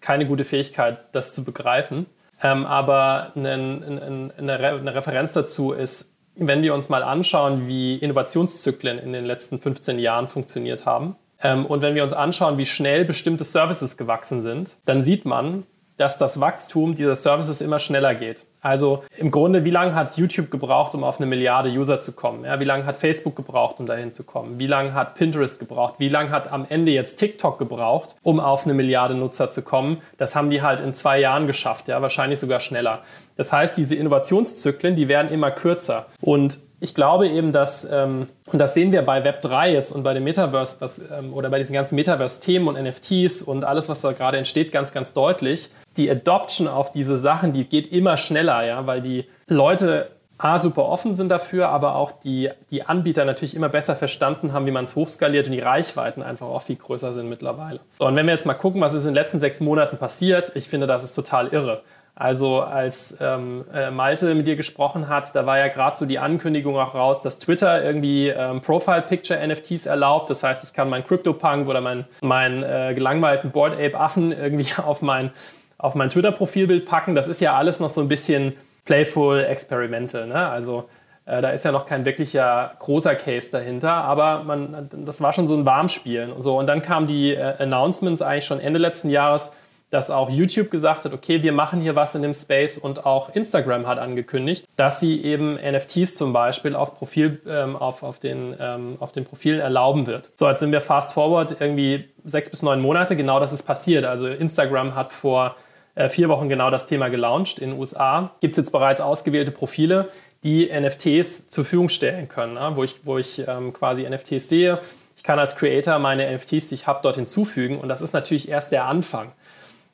keine 0.00 0.26
gute 0.26 0.44
Fähigkeit, 0.44 0.98
das 1.12 1.32
zu 1.32 1.44
begreifen. 1.44 2.06
Ähm, 2.42 2.64
aber 2.66 3.32
eine, 3.34 3.52
eine, 3.52 4.32
eine, 4.38 4.94
Referenz 4.94 5.32
dazu 5.32 5.72
ist, 5.72 6.10
wenn 6.36 6.62
wir 6.62 6.72
uns 6.72 6.88
mal 6.88 7.02
anschauen, 7.02 7.66
wie 7.66 7.96
Innovationszyklen 7.96 8.98
in 8.98 9.12
den 9.12 9.24
letzten 9.24 9.58
15 9.58 9.98
Jahren 9.98 10.28
funktioniert 10.28 10.86
haben 10.86 11.16
ähm, 11.42 11.66
und 11.66 11.82
wenn 11.82 11.94
wir 11.94 12.02
uns 12.02 12.12
anschauen, 12.12 12.58
wie 12.58 12.66
schnell 12.66 13.04
bestimmte 13.04 13.44
Services 13.44 13.96
gewachsen 13.96 14.42
sind, 14.42 14.74
dann 14.84 15.02
sieht 15.02 15.24
man, 15.24 15.64
dass 15.96 16.16
das 16.16 16.40
Wachstum 16.40 16.94
dieser 16.94 17.16
Services 17.16 17.60
immer 17.60 17.80
schneller 17.80 18.14
geht. 18.14 18.44
Also 18.60 19.04
im 19.16 19.30
Grunde, 19.30 19.64
wie 19.64 19.70
lange 19.70 19.94
hat 19.94 20.16
YouTube 20.16 20.50
gebraucht, 20.50 20.94
um 20.94 21.04
auf 21.04 21.18
eine 21.18 21.26
Milliarde 21.26 21.68
User 21.70 22.00
zu 22.00 22.12
kommen? 22.12 22.44
Ja, 22.44 22.58
wie 22.60 22.64
lange 22.64 22.86
hat 22.86 22.96
Facebook 22.96 23.36
gebraucht, 23.36 23.78
um 23.78 23.86
dahin 23.86 24.12
zu 24.12 24.24
kommen? 24.24 24.58
Wie 24.58 24.66
lange 24.66 24.94
hat 24.94 25.14
Pinterest 25.14 25.60
gebraucht? 25.60 25.94
Wie 25.98 26.08
lange 26.08 26.30
hat 26.30 26.50
am 26.50 26.66
Ende 26.68 26.92
jetzt 26.92 27.16
TikTok 27.16 27.58
gebraucht, 27.58 28.16
um 28.22 28.40
auf 28.40 28.64
eine 28.64 28.74
Milliarde 28.74 29.14
Nutzer 29.14 29.50
zu 29.50 29.62
kommen? 29.62 30.02
Das 30.16 30.34
haben 30.34 30.50
die 30.50 30.62
halt 30.62 30.80
in 30.80 30.94
zwei 30.94 31.20
Jahren 31.20 31.46
geschafft, 31.46 31.88
ja, 31.88 32.02
wahrscheinlich 32.02 32.40
sogar 32.40 32.60
schneller. 32.60 33.00
Das 33.36 33.52
heißt, 33.52 33.76
diese 33.76 33.94
Innovationszyklen, 33.94 34.96
die 34.96 35.08
werden 35.08 35.30
immer 35.30 35.50
kürzer. 35.50 36.06
Und 36.20 36.58
ich 36.80 36.94
glaube 36.94 37.28
eben, 37.28 37.52
dass, 37.52 37.88
ähm, 37.90 38.28
und 38.46 38.58
das 38.58 38.74
sehen 38.74 38.92
wir 38.92 39.02
bei 39.02 39.22
Web3 39.24 39.68
jetzt 39.68 39.90
und 39.90 40.02
bei 40.02 40.14
dem 40.14 40.24
Metaverse 40.24 40.76
was, 40.80 40.98
ähm, 40.98 41.32
oder 41.32 41.50
bei 41.50 41.58
diesen 41.58 41.72
ganzen 41.72 41.96
Metaverse-Themen 41.96 42.68
und 42.68 42.80
NFTs 42.80 43.42
und 43.42 43.64
alles, 43.64 43.88
was 43.88 44.00
da 44.00 44.12
gerade 44.12 44.38
entsteht, 44.38 44.70
ganz, 44.70 44.92
ganz 44.92 45.12
deutlich, 45.12 45.70
die 45.98 46.10
Adoption 46.10 46.68
auf 46.68 46.92
diese 46.92 47.18
Sachen, 47.18 47.52
die 47.52 47.64
geht 47.64 47.92
immer 47.92 48.16
schneller, 48.16 48.64
ja, 48.64 48.86
weil 48.86 49.02
die 49.02 49.26
Leute 49.46 50.10
A, 50.40 50.60
super 50.60 50.84
offen 50.84 51.14
sind 51.14 51.30
dafür, 51.30 51.68
aber 51.68 51.96
auch 51.96 52.12
die, 52.12 52.50
die 52.70 52.84
Anbieter 52.84 53.24
natürlich 53.24 53.56
immer 53.56 53.68
besser 53.68 53.96
verstanden 53.96 54.52
haben, 54.52 54.66
wie 54.66 54.70
man 54.70 54.84
es 54.84 54.94
hochskaliert 54.94 55.46
und 55.46 55.52
die 55.52 55.58
Reichweiten 55.58 56.22
einfach 56.22 56.46
auch 56.46 56.62
viel 56.62 56.76
größer 56.76 57.12
sind 57.12 57.28
mittlerweile. 57.28 57.80
So, 57.98 58.06
und 58.06 58.14
wenn 58.14 58.24
wir 58.24 58.34
jetzt 58.34 58.46
mal 58.46 58.54
gucken, 58.54 58.80
was 58.80 58.94
ist 58.94 59.02
in 59.02 59.08
den 59.08 59.14
letzten 59.14 59.40
sechs 59.40 59.58
Monaten 59.58 59.96
passiert, 59.96 60.52
ich 60.54 60.68
finde, 60.68 60.86
das 60.86 61.02
ist 61.02 61.14
total 61.14 61.48
irre. 61.48 61.82
Also 62.14 62.60
als 62.62 63.16
ähm, 63.20 63.64
äh, 63.72 63.90
Malte 63.90 64.34
mit 64.34 64.48
dir 64.48 64.56
gesprochen 64.56 65.08
hat, 65.08 65.34
da 65.36 65.46
war 65.46 65.58
ja 65.58 65.68
gerade 65.68 65.96
so 65.96 66.04
die 66.04 66.18
Ankündigung 66.18 66.76
auch 66.76 66.94
raus, 66.94 67.22
dass 67.22 67.38
Twitter 67.38 67.82
irgendwie 67.82 68.28
ähm, 68.28 68.60
Profile-Picture-NFTs 68.60 69.86
erlaubt. 69.86 70.28
Das 70.30 70.42
heißt, 70.42 70.64
ich 70.64 70.72
kann 70.72 70.88
meinen 70.88 71.04
CryptoPunk 71.04 71.68
oder 71.68 71.80
meinen 71.80 72.06
mein, 72.20 72.64
äh, 72.64 72.92
gelangweilten 72.94 73.52
Board 73.52 73.74
Ape 73.74 73.98
Affen 73.98 74.32
irgendwie 74.32 74.66
auf 74.84 75.00
mein 75.00 75.30
auf 75.78 75.94
mein 75.94 76.10
Twitter-Profilbild 76.10 76.84
packen. 76.84 77.14
Das 77.14 77.28
ist 77.28 77.40
ja 77.40 77.56
alles 77.56 77.80
noch 77.80 77.90
so 77.90 78.00
ein 78.00 78.08
bisschen 78.08 78.54
playful, 78.84 79.44
experimental. 79.44 80.26
Ne? 80.26 80.48
Also 80.48 80.88
äh, 81.24 81.40
da 81.40 81.50
ist 81.50 81.64
ja 81.64 81.72
noch 81.72 81.86
kein 81.86 82.04
wirklicher 82.04 82.72
großer 82.78 83.14
Case 83.14 83.50
dahinter, 83.50 83.92
aber 83.92 84.44
man, 84.44 84.88
das 85.04 85.20
war 85.20 85.32
schon 85.32 85.46
so 85.46 85.54
ein 85.54 85.64
Warmspielen 85.66 86.32
und 86.32 86.42
so. 86.42 86.58
Und 86.58 86.66
dann 86.66 86.82
kamen 86.82 87.06
die 87.06 87.34
äh, 87.34 87.54
Announcements 87.58 88.22
eigentlich 88.22 88.46
schon 88.46 88.60
Ende 88.60 88.78
letzten 88.78 89.10
Jahres, 89.10 89.52
dass 89.90 90.10
auch 90.10 90.28
YouTube 90.28 90.70
gesagt 90.70 91.04
hat, 91.04 91.12
okay, 91.12 91.42
wir 91.42 91.52
machen 91.52 91.80
hier 91.80 91.96
was 91.96 92.14
in 92.14 92.22
dem 92.22 92.34
Space 92.34 92.76
und 92.76 93.06
auch 93.06 93.34
Instagram 93.34 93.86
hat 93.86 93.98
angekündigt, 93.98 94.66
dass 94.76 95.00
sie 95.00 95.22
eben 95.22 95.54
NFTs 95.54 96.14
zum 96.14 96.32
Beispiel 96.32 96.74
auf 96.74 96.96
Profil, 96.96 97.40
ähm, 97.48 97.74
auf, 97.74 98.02
auf, 98.02 98.18
den, 98.18 98.54
ähm, 98.60 98.96
auf 99.00 99.12
den 99.12 99.24
Profilen 99.24 99.60
erlauben 99.60 100.06
wird. 100.06 100.30
So, 100.36 100.48
jetzt 100.48 100.60
sind 100.60 100.72
wir 100.72 100.82
fast 100.82 101.14
forward 101.14 101.56
irgendwie 101.60 102.08
sechs 102.24 102.50
bis 102.50 102.62
neun 102.62 102.80
Monate, 102.82 103.16
genau 103.16 103.40
das 103.40 103.52
ist 103.52 103.62
passiert. 103.62 104.04
Also 104.04 104.26
Instagram 104.26 104.94
hat 104.94 105.12
vor 105.12 105.56
äh, 105.98 106.08
vier 106.08 106.28
Wochen 106.28 106.48
genau 106.48 106.70
das 106.70 106.86
Thema 106.86 107.08
gelauncht. 107.08 107.58
In 107.58 107.70
den 107.70 107.78
USA 107.78 108.30
gibt 108.40 108.52
es 108.52 108.58
jetzt 108.58 108.70
bereits 108.70 109.00
ausgewählte 109.00 109.50
Profile, 109.50 110.08
die 110.44 110.70
NFTs 110.72 111.48
zur 111.48 111.64
Verfügung 111.64 111.88
stellen 111.88 112.28
können, 112.28 112.54
ne? 112.54 112.70
wo 112.74 112.84
ich, 112.84 113.00
wo 113.04 113.18
ich 113.18 113.42
ähm, 113.48 113.72
quasi 113.72 114.08
NFTs 114.08 114.48
sehe. 114.48 114.78
Ich 115.16 115.24
kann 115.24 115.40
als 115.40 115.56
Creator 115.56 115.98
meine 115.98 116.32
NFTs, 116.32 116.68
die 116.68 116.76
ich 116.76 116.86
habe, 116.86 117.00
dort 117.02 117.16
hinzufügen 117.16 117.80
und 117.80 117.88
das 117.88 118.00
ist 118.00 118.12
natürlich 118.12 118.48
erst 118.48 118.70
der 118.70 118.84
Anfang. 118.84 119.32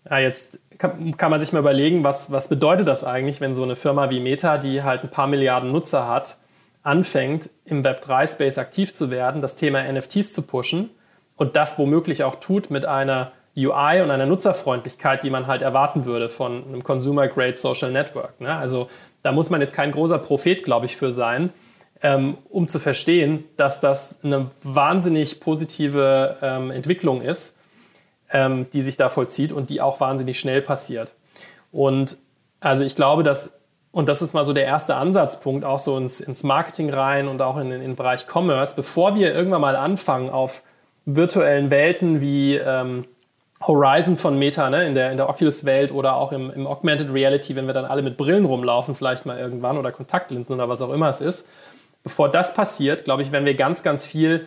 Ja, 0.08 0.18
jetzt 0.18 0.61
kann, 0.76 1.16
kann, 1.16 1.30
man 1.30 1.40
sich 1.40 1.54
mal 1.54 1.61
überlegen, 1.61 2.04
was, 2.04 2.30
was 2.30 2.49
bedeutet 2.49 2.87
das 2.87 3.04
eigentlich, 3.04 3.40
wenn 3.40 3.54
so 3.54 3.62
eine 3.62 3.75
Firma 3.75 4.11
wie 4.11 4.20
Meta, 4.20 4.58
die 4.58 4.82
halt 4.82 5.04
ein 5.04 5.08
paar 5.08 5.26
Milliarden 5.26 5.73
Nutzer 5.73 6.06
hat, 6.06 6.37
anfängt, 6.82 7.49
im 7.64 7.82
Web3-Space 7.82 8.58
aktiv 8.58 8.92
zu 8.92 9.11
werden, 9.11 9.40
das 9.40 9.56
Thema 9.56 9.90
NFTs 9.90 10.34
zu 10.34 10.42
pushen 10.42 10.90
und 11.37 11.56
das 11.56 11.78
womöglich 11.78 12.25
auch 12.25 12.34
tut 12.34 12.70
mit 12.70 12.84
einer 12.84 13.32
UI 13.56 14.02
und 14.02 14.11
einer 14.11 14.26
Nutzerfreundlichkeit, 14.26 15.23
die 15.23 15.30
man 15.30 15.46
halt 15.46 15.62
erwarten 15.62 16.04
würde 16.04 16.28
von 16.28 16.64
einem 16.66 16.82
Consumer-Grade 16.82 17.56
Social 17.56 17.92
Network. 17.92 18.40
Ne? 18.40 18.54
Also 18.54 18.88
da 19.23 19.32
muss 19.32 19.50
man 19.50 19.61
jetzt 19.61 19.75
kein 19.75 19.92
großer 19.92 20.18
Prophet, 20.18 20.64
glaube 20.64 20.87
ich, 20.87 20.96
für 20.96 21.12
sein, 21.12 21.52
ähm, 22.02 22.38
um 22.50 22.66
zu 22.68 22.78
verstehen, 22.80 23.44
dass 23.56 23.80
das 23.80 24.23
eine 24.25 24.50
wahnsinnig 24.62 25.40
positive 25.40 26.37
ähm, 26.42 26.70
Entwicklung 26.70 27.23
ist, 27.23 27.58
ähm, 28.30 28.66
die 28.73 28.82
sich 28.82 28.96
da 28.96 29.08
vollzieht 29.08 29.52
und 29.52 29.70
die 29.70 29.80
auch 29.80 30.00
wahnsinnig 30.00 30.40
schnell 30.40 30.61
passiert. 30.61 31.14
Und 31.70 32.18
also 32.61 32.82
ich 32.82 32.96
glaube, 32.96 33.23
dass, 33.23 33.61
und 33.92 34.08
das 34.08 34.20
ist 34.20 34.34
mal 34.34 34.44
so 34.44 34.52
der 34.52 34.64
erste 34.64 34.96
Ansatzpunkt, 34.96 35.64
auch 35.64 35.78
so 35.78 35.96
ins, 35.96 36.20
ins 36.20 36.42
Marketing 36.42 36.90
rein 36.90 37.28
und 37.28 37.40
auch 37.40 37.56
in, 37.56 37.70
in 37.70 37.80
den 37.80 37.94
Bereich 37.94 38.26
Commerce, 38.26 38.75
bevor 38.75 39.14
wir 39.14 39.32
irgendwann 39.32 39.61
mal 39.61 39.76
anfangen 39.76 40.28
auf 40.28 40.64
virtuellen 41.06 41.70
Welten 41.70 42.20
wie 42.20 42.56
ähm, 42.56 43.04
Horizon 43.66 44.16
von 44.16 44.38
Meta 44.38 44.68
ne, 44.68 44.87
in 44.87 44.94
der, 44.94 45.11
in 45.11 45.16
der 45.16 45.28
Oculus-Welt 45.28 45.92
oder 45.92 46.16
auch 46.16 46.33
im, 46.33 46.50
im 46.50 46.66
Augmented 46.66 47.12
Reality, 47.12 47.56
wenn 47.56 47.66
wir 47.66 47.75
dann 47.75 47.85
alle 47.85 48.02
mit 48.02 48.16
Brillen 48.16 48.44
rumlaufen, 48.44 48.94
vielleicht 48.94 49.26
mal 49.26 49.38
irgendwann 49.38 49.78
oder 49.78 49.92
Kontaktlinsen 49.92 50.54
oder 50.54 50.68
was 50.68 50.83
auch 50.83 50.92
immer 50.92 51.09
es 51.09 51.21
ist. 51.21 51.49
Bevor 52.02 52.30
das 52.30 52.54
passiert, 52.54 53.04
glaube 53.04 53.23
ich, 53.23 53.33
wenn 53.33 53.47
wir 53.47 53.54
ganz, 53.54 53.83
ganz 53.83 54.06
viel 54.06 54.47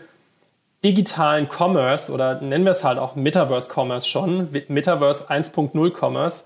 digitalen 0.84 1.48
Commerce 1.48 2.12
oder 2.12 2.40
nennen 2.42 2.66
wir 2.66 2.72
es 2.72 2.84
halt 2.84 3.00
auch 3.00 3.16
Metaverse 3.16 3.72
Commerce 3.74 4.08
schon, 4.08 4.50
Metaverse 4.68 5.30
1.0 5.30 6.00
Commerce 6.00 6.44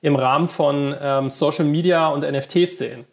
im 0.00 0.16
Rahmen 0.16 0.48
von 0.48 0.94
ähm, 1.00 1.30
Social 1.30 1.66
Media 1.66 2.08
und 2.08 2.24
NFTs 2.24 2.78
sehen. 2.78 3.04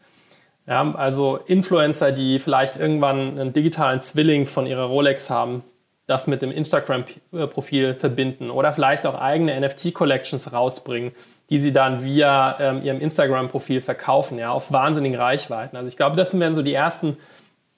Ja, 0.68 0.94
also 0.96 1.38
Influencer, 1.48 2.12
die 2.12 2.39
vielleicht 2.39 2.77
irgendwann 2.77 3.39
einen 3.39 3.51
digitalen 3.51 4.01
Zwilling 4.01 4.46
von 4.46 4.65
ihrer 4.68 4.86
Rolex 4.86 5.30
haben, 5.30 5.63
das 6.08 6.27
mit 6.27 6.41
dem 6.41 6.51
Instagram-Profil 6.51 7.96
verbinden 7.96 8.50
oder 8.50 8.74
vielleicht 8.74 9.05
auch 9.05 9.15
eigene 9.15 9.60
NFT-Collections 9.60 10.51
rausbringen, 10.51 11.12
die 11.50 11.60
sie 11.60 11.72
dann 11.72 12.03
via 12.03 12.58
ähm, 12.60 12.84
ihrem 12.84 13.00
Instagram-Profil 13.00 13.81
verkaufen, 13.81 14.38
ja, 14.38 14.51
auf 14.51 14.72
wahnsinnigen 14.72 15.20
Reichweiten. 15.20 15.77
Also 15.77 15.88
ich 15.88 15.98
glaube, 15.98 16.15
das 16.15 16.38
werden 16.38 16.55
so 16.55 16.62
die 16.62 16.74
ersten 16.74 17.17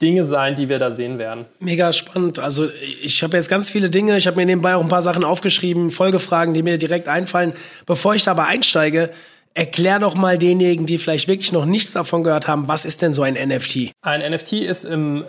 Dinge 0.02 0.26
sein, 0.26 0.56
die 0.56 0.70
wir 0.70 0.80
da 0.80 0.92
sehen 0.92 1.18
werden. 1.18 1.46
Mega 1.60 1.94
spannend. 1.94 2.40
Also 2.40 2.70
ich 3.02 3.24
habe 3.24 3.38
jetzt 3.38 3.50
ganz 3.50 3.70
viele 3.70 3.90
Dinge, 3.90 4.18
ich 4.18 4.28
habe 4.28 4.38
mir 4.38 4.46
nebenbei 4.46 4.76
auch 4.76 4.82
ein 4.82 4.90
paar 4.90 5.02
Sachen 5.02 5.24
aufgeschrieben, 5.24 5.92
Folgefragen, 5.92 6.54
die 6.54 6.64
mir 6.64 6.78
direkt 6.78 7.08
einfallen. 7.08 7.54
Bevor 7.86 8.14
ich 8.14 8.24
dabei 8.24 8.46
einsteige, 8.46 9.12
erklär 9.54 10.00
doch 10.00 10.16
mal 10.16 10.38
denjenigen, 10.38 10.86
die 10.86 10.98
vielleicht 10.98 11.28
wirklich 11.28 11.52
noch 11.52 11.66
nichts 11.66 11.94
davon 11.94 12.24
gehört 12.24 12.48
haben, 12.48 12.68
was 12.68 12.86
ist 12.86 13.02
denn 13.02 13.14
so 13.14 13.22
ein 13.24 13.36
NFT? 13.36 13.92
Ein 14.02 14.30
NFT 14.30 14.54
ist 14.54 14.84
im, 14.84 15.26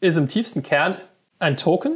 ist 0.00 0.16
im 0.16 0.28
tiefsten 0.28 0.62
Kern 0.62 0.96
ein 1.38 1.56
Token, 1.56 1.92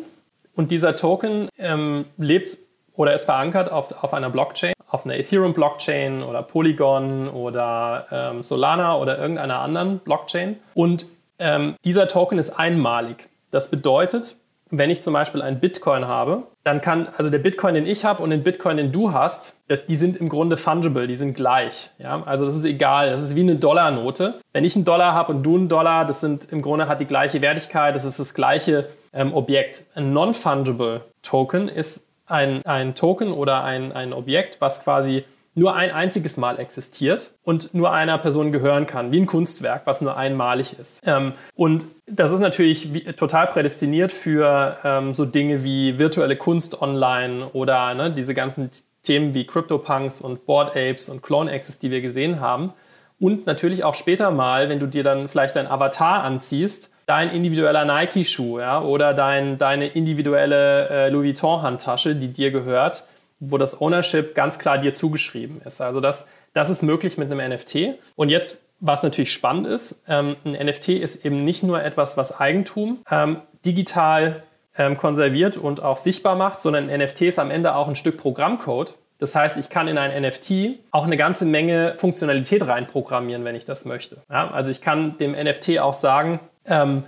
und 0.56 0.70
dieser 0.70 0.96
Token 0.96 1.48
ähm, 1.58 2.06
lebt 2.16 2.58
oder 2.94 3.14
ist 3.14 3.26
verankert 3.26 3.70
auf, 3.70 3.92
auf 4.02 4.14
einer 4.14 4.30
Blockchain, 4.30 4.72
auf 4.88 5.04
einer 5.04 5.16
Ethereum-Blockchain 5.16 6.22
oder 6.22 6.42
Polygon 6.42 7.28
oder 7.28 8.06
ähm, 8.10 8.42
Solana 8.42 8.96
oder 8.96 9.18
irgendeiner 9.18 9.60
anderen 9.60 9.98
Blockchain. 9.98 10.56
Und 10.74 11.06
ähm, 11.38 11.76
dieser 11.84 12.08
Token 12.08 12.38
ist 12.38 12.50
einmalig. 12.50 13.28
Das 13.50 13.70
bedeutet, 13.70 14.36
wenn 14.70 14.90
ich 14.90 15.02
zum 15.02 15.12
Beispiel 15.12 15.42
einen 15.42 15.60
Bitcoin 15.60 16.06
habe, 16.06 16.44
dann 16.64 16.80
kann, 16.80 17.08
also 17.16 17.30
der 17.30 17.38
Bitcoin, 17.38 17.74
den 17.74 17.86
ich 17.86 18.04
habe 18.04 18.22
und 18.22 18.30
den 18.30 18.42
Bitcoin, 18.42 18.78
den 18.78 18.90
du 18.90 19.12
hast, 19.12 19.56
die 19.88 19.94
sind 19.94 20.16
im 20.16 20.28
Grunde 20.28 20.56
fungible, 20.56 21.06
die 21.06 21.14
sind 21.14 21.34
gleich. 21.34 21.90
Ja? 21.98 22.22
Also 22.26 22.46
das 22.46 22.56
ist 22.56 22.64
egal, 22.64 23.10
das 23.10 23.20
ist 23.20 23.36
wie 23.36 23.42
eine 23.42 23.56
Dollarnote. 23.56 24.40
Wenn 24.52 24.64
ich 24.64 24.74
einen 24.74 24.84
Dollar 24.84 25.12
habe 25.12 25.32
und 25.32 25.44
du 25.44 25.56
einen 25.56 25.68
Dollar, 25.68 26.04
das 26.04 26.20
sind 26.20 26.50
im 26.50 26.62
Grunde 26.62 26.88
hat 26.88 27.00
die 27.00 27.06
gleiche 27.06 27.40
Wertigkeit, 27.42 27.94
das 27.94 28.04
ist 28.04 28.18
das 28.18 28.34
gleiche 28.34 28.88
ähm, 29.16 29.34
Objekt. 29.34 29.84
Ein 29.94 30.12
non-fungible 30.12 31.02
Token 31.22 31.68
ist 31.68 32.06
ein, 32.26 32.64
ein 32.64 32.94
Token 32.94 33.32
oder 33.32 33.64
ein, 33.64 33.92
ein 33.92 34.12
Objekt, 34.12 34.60
was 34.60 34.82
quasi 34.82 35.24
nur 35.56 35.74
ein 35.74 35.90
einziges 35.90 36.36
Mal 36.36 36.60
existiert 36.60 37.30
und 37.42 37.72
nur 37.72 37.90
einer 37.90 38.18
Person 38.18 38.52
gehören 38.52 38.86
kann, 38.86 39.10
wie 39.10 39.20
ein 39.20 39.26
Kunstwerk, 39.26 39.82
was 39.86 40.02
nur 40.02 40.16
einmalig 40.16 40.78
ist. 40.78 41.02
Ähm, 41.06 41.32
und 41.54 41.86
das 42.06 42.30
ist 42.30 42.40
natürlich 42.40 42.92
wie, 42.92 43.04
total 43.04 43.46
prädestiniert 43.46 44.12
für 44.12 44.76
ähm, 44.84 45.14
so 45.14 45.24
Dinge 45.24 45.64
wie 45.64 45.98
virtuelle 45.98 46.36
Kunst 46.36 46.82
online 46.82 47.48
oder 47.54 47.94
ne, 47.94 48.10
diese 48.10 48.34
ganzen 48.34 48.70
Themen 49.02 49.32
wie 49.32 49.46
CryptoPunks 49.46 50.20
und 50.20 50.44
Board 50.44 50.76
Apes 50.76 51.08
und 51.08 51.22
Clone 51.22 51.50
Axis, 51.50 51.78
die 51.78 51.90
wir 51.90 52.02
gesehen 52.02 52.40
haben. 52.40 52.74
Und 53.18 53.46
natürlich 53.46 53.82
auch 53.82 53.94
später 53.94 54.30
mal, 54.30 54.68
wenn 54.68 54.78
du 54.78 54.86
dir 54.86 55.04
dann 55.04 55.28
vielleicht 55.28 55.56
dein 55.56 55.66
Avatar 55.66 56.22
anziehst, 56.22 56.90
dein 57.06 57.30
individueller 57.30 57.84
Nike-Schuh 57.84 58.58
ja, 58.58 58.82
oder 58.82 59.14
dein, 59.14 59.58
deine 59.58 59.86
individuelle 59.86 60.88
äh, 60.88 61.08
Louis 61.08 61.40
Vuitton-Handtasche, 61.40 62.16
die 62.16 62.32
dir 62.32 62.50
gehört, 62.50 63.04
wo 63.38 63.58
das 63.58 63.80
Ownership 63.80 64.34
ganz 64.34 64.58
klar 64.58 64.78
dir 64.78 64.92
zugeschrieben 64.92 65.60
ist. 65.64 65.80
Also 65.80 66.00
das, 66.00 66.26
das 66.52 66.68
ist 66.68 66.82
möglich 66.82 67.16
mit 67.16 67.30
einem 67.30 67.50
NFT. 67.50 67.98
Und 68.16 68.28
jetzt, 68.28 68.64
was 68.80 69.02
natürlich 69.02 69.32
spannend 69.32 69.68
ist, 69.68 70.02
ähm, 70.08 70.36
ein 70.44 70.52
NFT 70.52 70.90
ist 70.90 71.24
eben 71.24 71.44
nicht 71.44 71.62
nur 71.62 71.82
etwas, 71.82 72.16
was 72.16 72.38
Eigentum 72.38 72.98
ähm, 73.10 73.40
digital 73.64 74.42
ähm, 74.76 74.96
konserviert 74.96 75.56
und 75.56 75.82
auch 75.82 75.96
sichtbar 75.96 76.34
macht, 76.34 76.60
sondern 76.60 76.90
ein 76.90 77.00
NFT 77.00 77.22
ist 77.22 77.38
am 77.38 77.50
Ende 77.50 77.74
auch 77.74 77.88
ein 77.88 77.96
Stück 77.96 78.16
Programmcode. 78.16 78.94
Das 79.18 79.34
heißt, 79.34 79.56
ich 79.56 79.70
kann 79.70 79.88
in 79.88 79.96
ein 79.96 80.22
NFT 80.22 80.78
auch 80.90 81.04
eine 81.04 81.16
ganze 81.16 81.46
Menge 81.46 81.94
Funktionalität 81.96 82.66
reinprogrammieren, 82.66 83.44
wenn 83.44 83.54
ich 83.54 83.64
das 83.64 83.84
möchte. 83.84 84.18
Ja, 84.30 84.50
also 84.50 84.70
ich 84.70 84.80
kann 84.80 85.16
dem 85.18 85.32
NFT 85.32 85.78
auch 85.78 85.94
sagen, 85.94 86.40
ähm, 86.66 87.04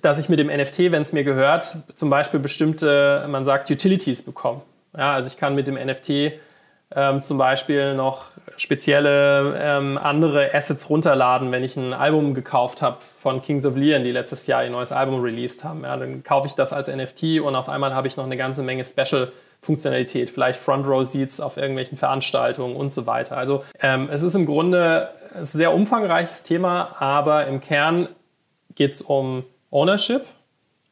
dass 0.00 0.18
ich 0.18 0.28
mit 0.28 0.38
dem 0.38 0.48
NFT, 0.48 0.90
wenn 0.92 1.02
es 1.02 1.12
mir 1.12 1.24
gehört, 1.24 1.76
zum 1.94 2.10
Beispiel 2.10 2.40
bestimmte, 2.40 3.26
man 3.28 3.44
sagt, 3.44 3.70
Utilities 3.70 4.22
bekomme. 4.22 4.62
Ja, 4.96 5.12
also 5.12 5.26
ich 5.26 5.36
kann 5.36 5.54
mit 5.54 5.68
dem 5.68 5.74
NFT 5.74 6.34
ähm, 6.94 7.22
zum 7.22 7.38
Beispiel 7.38 7.94
noch 7.94 8.26
spezielle 8.56 9.56
ähm, 9.58 9.98
andere 9.98 10.54
Assets 10.54 10.88
runterladen, 10.88 11.50
wenn 11.50 11.64
ich 11.64 11.76
ein 11.76 11.92
Album 11.92 12.34
gekauft 12.34 12.82
habe 12.82 12.98
von 13.20 13.42
Kings 13.42 13.66
of 13.66 13.76
Leon, 13.76 14.04
die 14.04 14.12
letztes 14.12 14.46
Jahr 14.46 14.64
ihr 14.64 14.70
neues 14.70 14.92
Album 14.92 15.20
released 15.20 15.64
haben. 15.64 15.82
Ja, 15.82 15.96
dann 15.96 16.22
kaufe 16.22 16.46
ich 16.46 16.54
das 16.54 16.72
als 16.72 16.88
NFT 16.88 17.40
und 17.40 17.56
auf 17.56 17.68
einmal 17.68 17.94
habe 17.94 18.06
ich 18.06 18.16
noch 18.16 18.24
eine 18.24 18.36
ganze 18.36 18.62
Menge 18.62 18.84
Special 18.84 19.32
Funktionalität, 19.64 20.30
vielleicht 20.30 20.60
Front 20.60 20.86
Row 20.86 21.04
Seats 21.04 21.40
auf 21.40 21.56
irgendwelchen 21.56 21.98
Veranstaltungen 21.98 22.76
und 22.76 22.90
so 22.90 23.06
weiter. 23.06 23.36
Also 23.36 23.64
ähm, 23.80 24.08
es 24.10 24.22
ist 24.22 24.34
im 24.34 24.46
Grunde 24.46 25.08
ein 25.34 25.46
sehr 25.46 25.72
umfangreiches 25.72 26.42
Thema, 26.42 26.96
aber 27.00 27.46
im 27.46 27.60
Kern 27.60 28.08
geht 28.74 28.92
es 28.92 29.02
um 29.02 29.44
Ownership, 29.70 30.24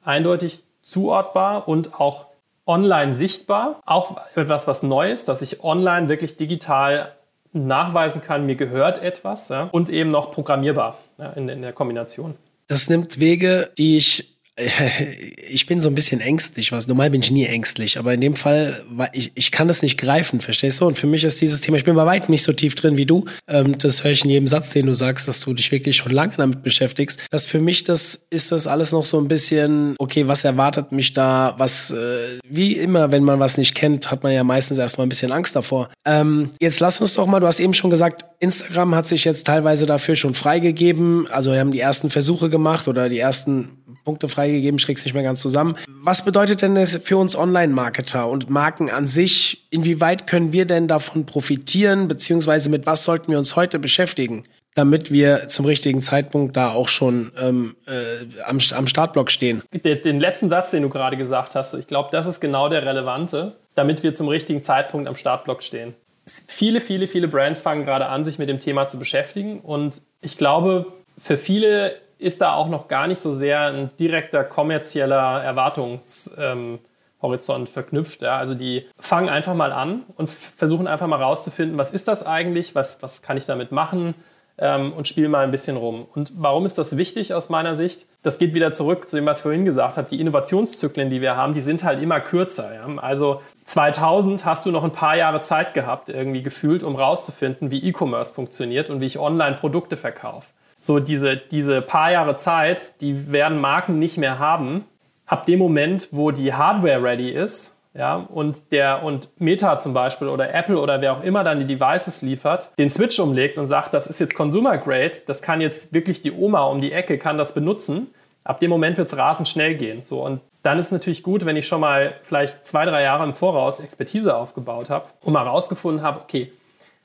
eindeutig 0.04 0.60
zuortbar 0.82 1.68
und 1.68 2.00
auch 2.00 2.26
online 2.66 3.14
sichtbar. 3.14 3.80
Auch 3.84 4.18
etwas, 4.34 4.66
was 4.66 4.82
Neues, 4.82 5.24
dass 5.24 5.42
ich 5.42 5.62
online 5.62 6.08
wirklich 6.08 6.36
digital 6.36 7.12
nachweisen 7.52 8.22
kann, 8.22 8.46
mir 8.46 8.56
gehört 8.56 9.02
etwas 9.02 9.48
ja, 9.50 9.68
und 9.72 9.90
eben 9.90 10.10
noch 10.10 10.30
programmierbar 10.30 10.98
ja, 11.18 11.30
in, 11.30 11.48
in 11.48 11.62
der 11.62 11.72
Kombination. 11.72 12.34
Das 12.66 12.88
nimmt 12.88 13.20
Wege, 13.20 13.70
die 13.76 13.98
ich 13.98 14.31
ich 15.48 15.66
bin 15.66 15.80
so 15.80 15.88
ein 15.88 15.94
bisschen 15.94 16.20
ängstlich, 16.20 16.72
was 16.72 16.86
normal 16.86 17.10
bin 17.10 17.22
ich 17.22 17.30
nie 17.30 17.46
ängstlich, 17.46 17.98
aber 17.98 18.12
in 18.12 18.20
dem 18.20 18.36
Fall, 18.36 18.84
ich, 19.12 19.32
ich 19.34 19.50
kann 19.50 19.66
das 19.66 19.80
nicht 19.80 19.98
greifen, 19.98 20.40
verstehst 20.40 20.80
du? 20.80 20.86
Und 20.86 20.98
für 20.98 21.06
mich 21.06 21.24
ist 21.24 21.40
dieses 21.40 21.62
Thema, 21.62 21.78
ich 21.78 21.84
bin 21.84 21.94
bei 21.94 22.04
weitem 22.04 22.30
nicht 22.30 22.42
so 22.42 22.52
tief 22.52 22.74
drin 22.74 22.98
wie 22.98 23.06
du. 23.06 23.24
Ähm, 23.48 23.78
das 23.78 24.04
höre 24.04 24.10
ich 24.10 24.24
in 24.24 24.30
jedem 24.30 24.48
Satz, 24.48 24.70
den 24.70 24.86
du 24.86 24.94
sagst, 24.94 25.26
dass 25.26 25.40
du 25.40 25.54
dich 25.54 25.72
wirklich 25.72 25.96
schon 25.96 26.12
lange 26.12 26.34
damit 26.36 26.62
beschäftigst. 26.62 27.20
Dass 27.30 27.46
für 27.46 27.60
mich 27.60 27.84
das 27.84 28.26
ist 28.28 28.52
das 28.52 28.66
alles 28.66 28.92
noch 28.92 29.04
so 29.04 29.18
ein 29.18 29.28
bisschen, 29.28 29.94
okay, 29.98 30.28
was 30.28 30.44
erwartet 30.44 30.92
mich 30.92 31.14
da? 31.14 31.54
Was, 31.56 31.90
äh, 31.90 32.38
wie 32.46 32.76
immer, 32.76 33.10
wenn 33.10 33.24
man 33.24 33.40
was 33.40 33.56
nicht 33.56 33.74
kennt, 33.74 34.10
hat 34.10 34.22
man 34.22 34.32
ja 34.32 34.44
meistens 34.44 34.76
erstmal 34.76 35.06
ein 35.06 35.10
bisschen 35.10 35.32
Angst 35.32 35.56
davor. 35.56 35.88
Ähm, 36.04 36.50
jetzt 36.60 36.80
lass 36.80 37.00
uns 37.00 37.14
doch 37.14 37.26
mal, 37.26 37.40
du 37.40 37.46
hast 37.46 37.60
eben 37.60 37.72
schon 37.72 37.90
gesagt, 37.90 38.26
Instagram 38.38 38.94
hat 38.94 39.06
sich 39.06 39.24
jetzt 39.24 39.46
teilweise 39.46 39.86
dafür 39.86 40.14
schon 40.14 40.34
freigegeben. 40.34 41.26
Also 41.30 41.52
wir 41.52 41.60
haben 41.60 41.72
die 41.72 41.80
ersten 41.80 42.10
Versuche 42.10 42.50
gemacht 42.50 42.86
oder 42.86 43.08
die 43.08 43.18
ersten 43.18 43.70
Punkte 44.04 44.28
freigegeben, 44.28 44.41
ich 44.46 44.86
krieg's 44.86 45.04
nicht 45.04 45.14
mehr 45.14 45.22
ganz 45.22 45.40
zusammen. 45.40 45.76
Was 45.88 46.24
bedeutet 46.24 46.62
denn 46.62 46.74
das 46.74 46.96
für 46.98 47.16
uns 47.16 47.36
Online-Marketer 47.36 48.28
und 48.28 48.50
Marken 48.50 48.90
an 48.90 49.06
sich? 49.06 49.66
Inwieweit 49.70 50.26
können 50.26 50.52
wir 50.52 50.66
denn 50.66 50.88
davon 50.88 51.26
profitieren, 51.26 52.08
beziehungsweise 52.08 52.70
mit 52.70 52.86
was 52.86 53.04
sollten 53.04 53.30
wir 53.30 53.38
uns 53.38 53.56
heute 53.56 53.78
beschäftigen, 53.78 54.44
damit 54.74 55.10
wir 55.10 55.48
zum 55.48 55.66
richtigen 55.66 56.02
Zeitpunkt 56.02 56.56
da 56.56 56.70
auch 56.72 56.88
schon 56.88 57.32
ähm, 57.38 57.76
äh, 57.86 58.42
am, 58.44 58.58
am 58.74 58.86
Startblock 58.86 59.30
stehen? 59.30 59.62
Den 59.72 60.20
letzten 60.20 60.48
Satz, 60.48 60.70
den 60.70 60.82
du 60.82 60.88
gerade 60.88 61.16
gesagt 61.16 61.54
hast, 61.54 61.74
ich 61.74 61.86
glaube, 61.86 62.08
das 62.12 62.26
ist 62.26 62.40
genau 62.40 62.68
der 62.68 62.84
relevante, 62.84 63.56
damit 63.74 64.02
wir 64.02 64.14
zum 64.14 64.28
richtigen 64.28 64.62
Zeitpunkt 64.62 65.08
am 65.08 65.16
Startblock 65.16 65.62
stehen. 65.62 65.94
Viele, 66.26 66.80
viele, 66.80 67.08
viele 67.08 67.26
Brands 67.26 67.62
fangen 67.62 67.84
gerade 67.84 68.06
an, 68.06 68.22
sich 68.22 68.38
mit 68.38 68.48
dem 68.48 68.60
Thema 68.60 68.86
zu 68.86 68.98
beschäftigen 68.98 69.60
und 69.60 70.02
ich 70.20 70.38
glaube, 70.38 70.86
für 71.18 71.36
viele 71.36 71.96
ist 72.22 72.40
da 72.40 72.54
auch 72.54 72.68
noch 72.68 72.88
gar 72.88 73.06
nicht 73.06 73.20
so 73.20 73.32
sehr 73.32 73.66
ein 73.66 73.90
direkter 73.98 74.44
kommerzieller 74.44 75.42
Erwartungshorizont 75.42 77.68
verknüpft. 77.68 78.22
Ja? 78.22 78.38
Also 78.38 78.54
die 78.54 78.86
fangen 78.98 79.28
einfach 79.28 79.54
mal 79.54 79.72
an 79.72 80.04
und 80.16 80.30
versuchen 80.30 80.86
einfach 80.86 81.06
mal 81.06 81.22
rauszufinden, 81.22 81.78
was 81.78 81.92
ist 81.92 82.08
das 82.08 82.24
eigentlich, 82.24 82.74
was, 82.74 83.02
was 83.02 83.22
kann 83.22 83.36
ich 83.36 83.46
damit 83.46 83.72
machen, 83.72 84.14
ähm, 84.58 84.92
und 84.92 85.08
spiele 85.08 85.28
mal 85.28 85.44
ein 85.44 85.50
bisschen 85.50 85.76
rum. 85.76 86.06
Und 86.14 86.32
warum 86.36 86.66
ist 86.66 86.78
das 86.78 86.96
wichtig 86.96 87.34
aus 87.34 87.48
meiner 87.48 87.74
Sicht? 87.74 88.06
Das 88.22 88.38
geht 88.38 88.54
wieder 88.54 88.72
zurück 88.72 89.08
zu 89.08 89.16
dem, 89.16 89.26
was 89.26 89.38
ich 89.38 89.42
vorhin 89.42 89.64
gesagt 89.64 89.96
habe. 89.96 90.08
Die 90.08 90.20
Innovationszyklen, 90.20 91.10
die 91.10 91.20
wir 91.20 91.36
haben, 91.36 91.54
die 91.54 91.60
sind 91.60 91.84
halt 91.84 92.02
immer 92.02 92.20
kürzer. 92.20 92.74
Ja? 92.74 92.86
Also 92.98 93.40
2000 93.64 94.44
hast 94.44 94.66
du 94.66 94.70
noch 94.70 94.84
ein 94.84 94.92
paar 94.92 95.16
Jahre 95.16 95.40
Zeit 95.40 95.74
gehabt, 95.74 96.08
irgendwie 96.08 96.42
gefühlt, 96.42 96.82
um 96.82 96.96
rauszufinden, 96.96 97.70
wie 97.70 97.82
E-Commerce 97.82 98.32
funktioniert 98.32 98.90
und 98.90 99.00
wie 99.00 99.06
ich 99.06 99.18
online 99.18 99.56
Produkte 99.56 99.96
verkaufe. 99.96 100.46
So 100.82 100.98
diese, 100.98 101.36
diese 101.36 101.80
paar 101.80 102.10
Jahre 102.10 102.34
Zeit, 102.34 103.00
die 103.00 103.30
werden 103.30 103.60
Marken 103.60 103.98
nicht 103.98 104.18
mehr 104.18 104.38
haben. 104.40 104.84
Ab 105.26 105.46
dem 105.46 105.60
Moment, 105.60 106.08
wo 106.10 106.32
die 106.32 106.52
Hardware 106.52 107.02
ready 107.02 107.30
ist, 107.30 107.78
ja, 107.94 108.16
und 108.16 108.72
der 108.72 109.02
und 109.04 109.28
Meta 109.38 109.78
zum 109.78 109.94
Beispiel 109.94 110.28
oder 110.28 110.52
Apple 110.52 110.80
oder 110.80 111.00
wer 111.00 111.12
auch 111.12 111.22
immer 111.22 111.44
dann 111.44 111.60
die 111.60 111.66
Devices 111.66 112.22
liefert, 112.22 112.70
den 112.78 112.88
Switch 112.88 113.20
umlegt 113.20 113.58
und 113.58 113.66
sagt, 113.66 113.94
das 113.94 114.06
ist 114.06 114.18
jetzt 114.18 114.34
Consumer 114.34 114.78
Grade, 114.78 115.12
das 115.26 115.42
kann 115.42 115.60
jetzt 115.60 115.92
wirklich 115.92 116.22
die 116.22 116.32
Oma 116.32 116.64
um 116.64 116.80
die 116.80 116.90
Ecke 116.90 117.18
kann 117.18 117.38
das 117.38 117.54
benutzen. 117.54 118.08
Ab 118.44 118.58
dem 118.60 118.70
Moment 118.70 118.98
wird 118.98 119.08
es 119.08 119.16
rasend 119.16 119.46
schnell 119.46 119.76
gehen. 119.76 120.04
So 120.04 120.24
und 120.24 120.40
dann 120.62 120.78
ist 120.78 120.86
es 120.86 120.92
natürlich 120.92 121.22
gut, 121.22 121.44
wenn 121.44 121.56
ich 121.56 121.68
schon 121.68 121.80
mal 121.80 122.14
vielleicht 122.22 122.66
zwei, 122.66 122.86
drei 122.86 123.02
Jahre 123.02 123.24
im 123.24 123.34
Voraus 123.34 123.78
Expertise 123.78 124.34
aufgebaut 124.34 124.90
habe 124.90 125.06
und 125.20 125.32
mal 125.32 125.46
rausgefunden 125.46 126.02
habe, 126.02 126.20
okay, 126.20 126.50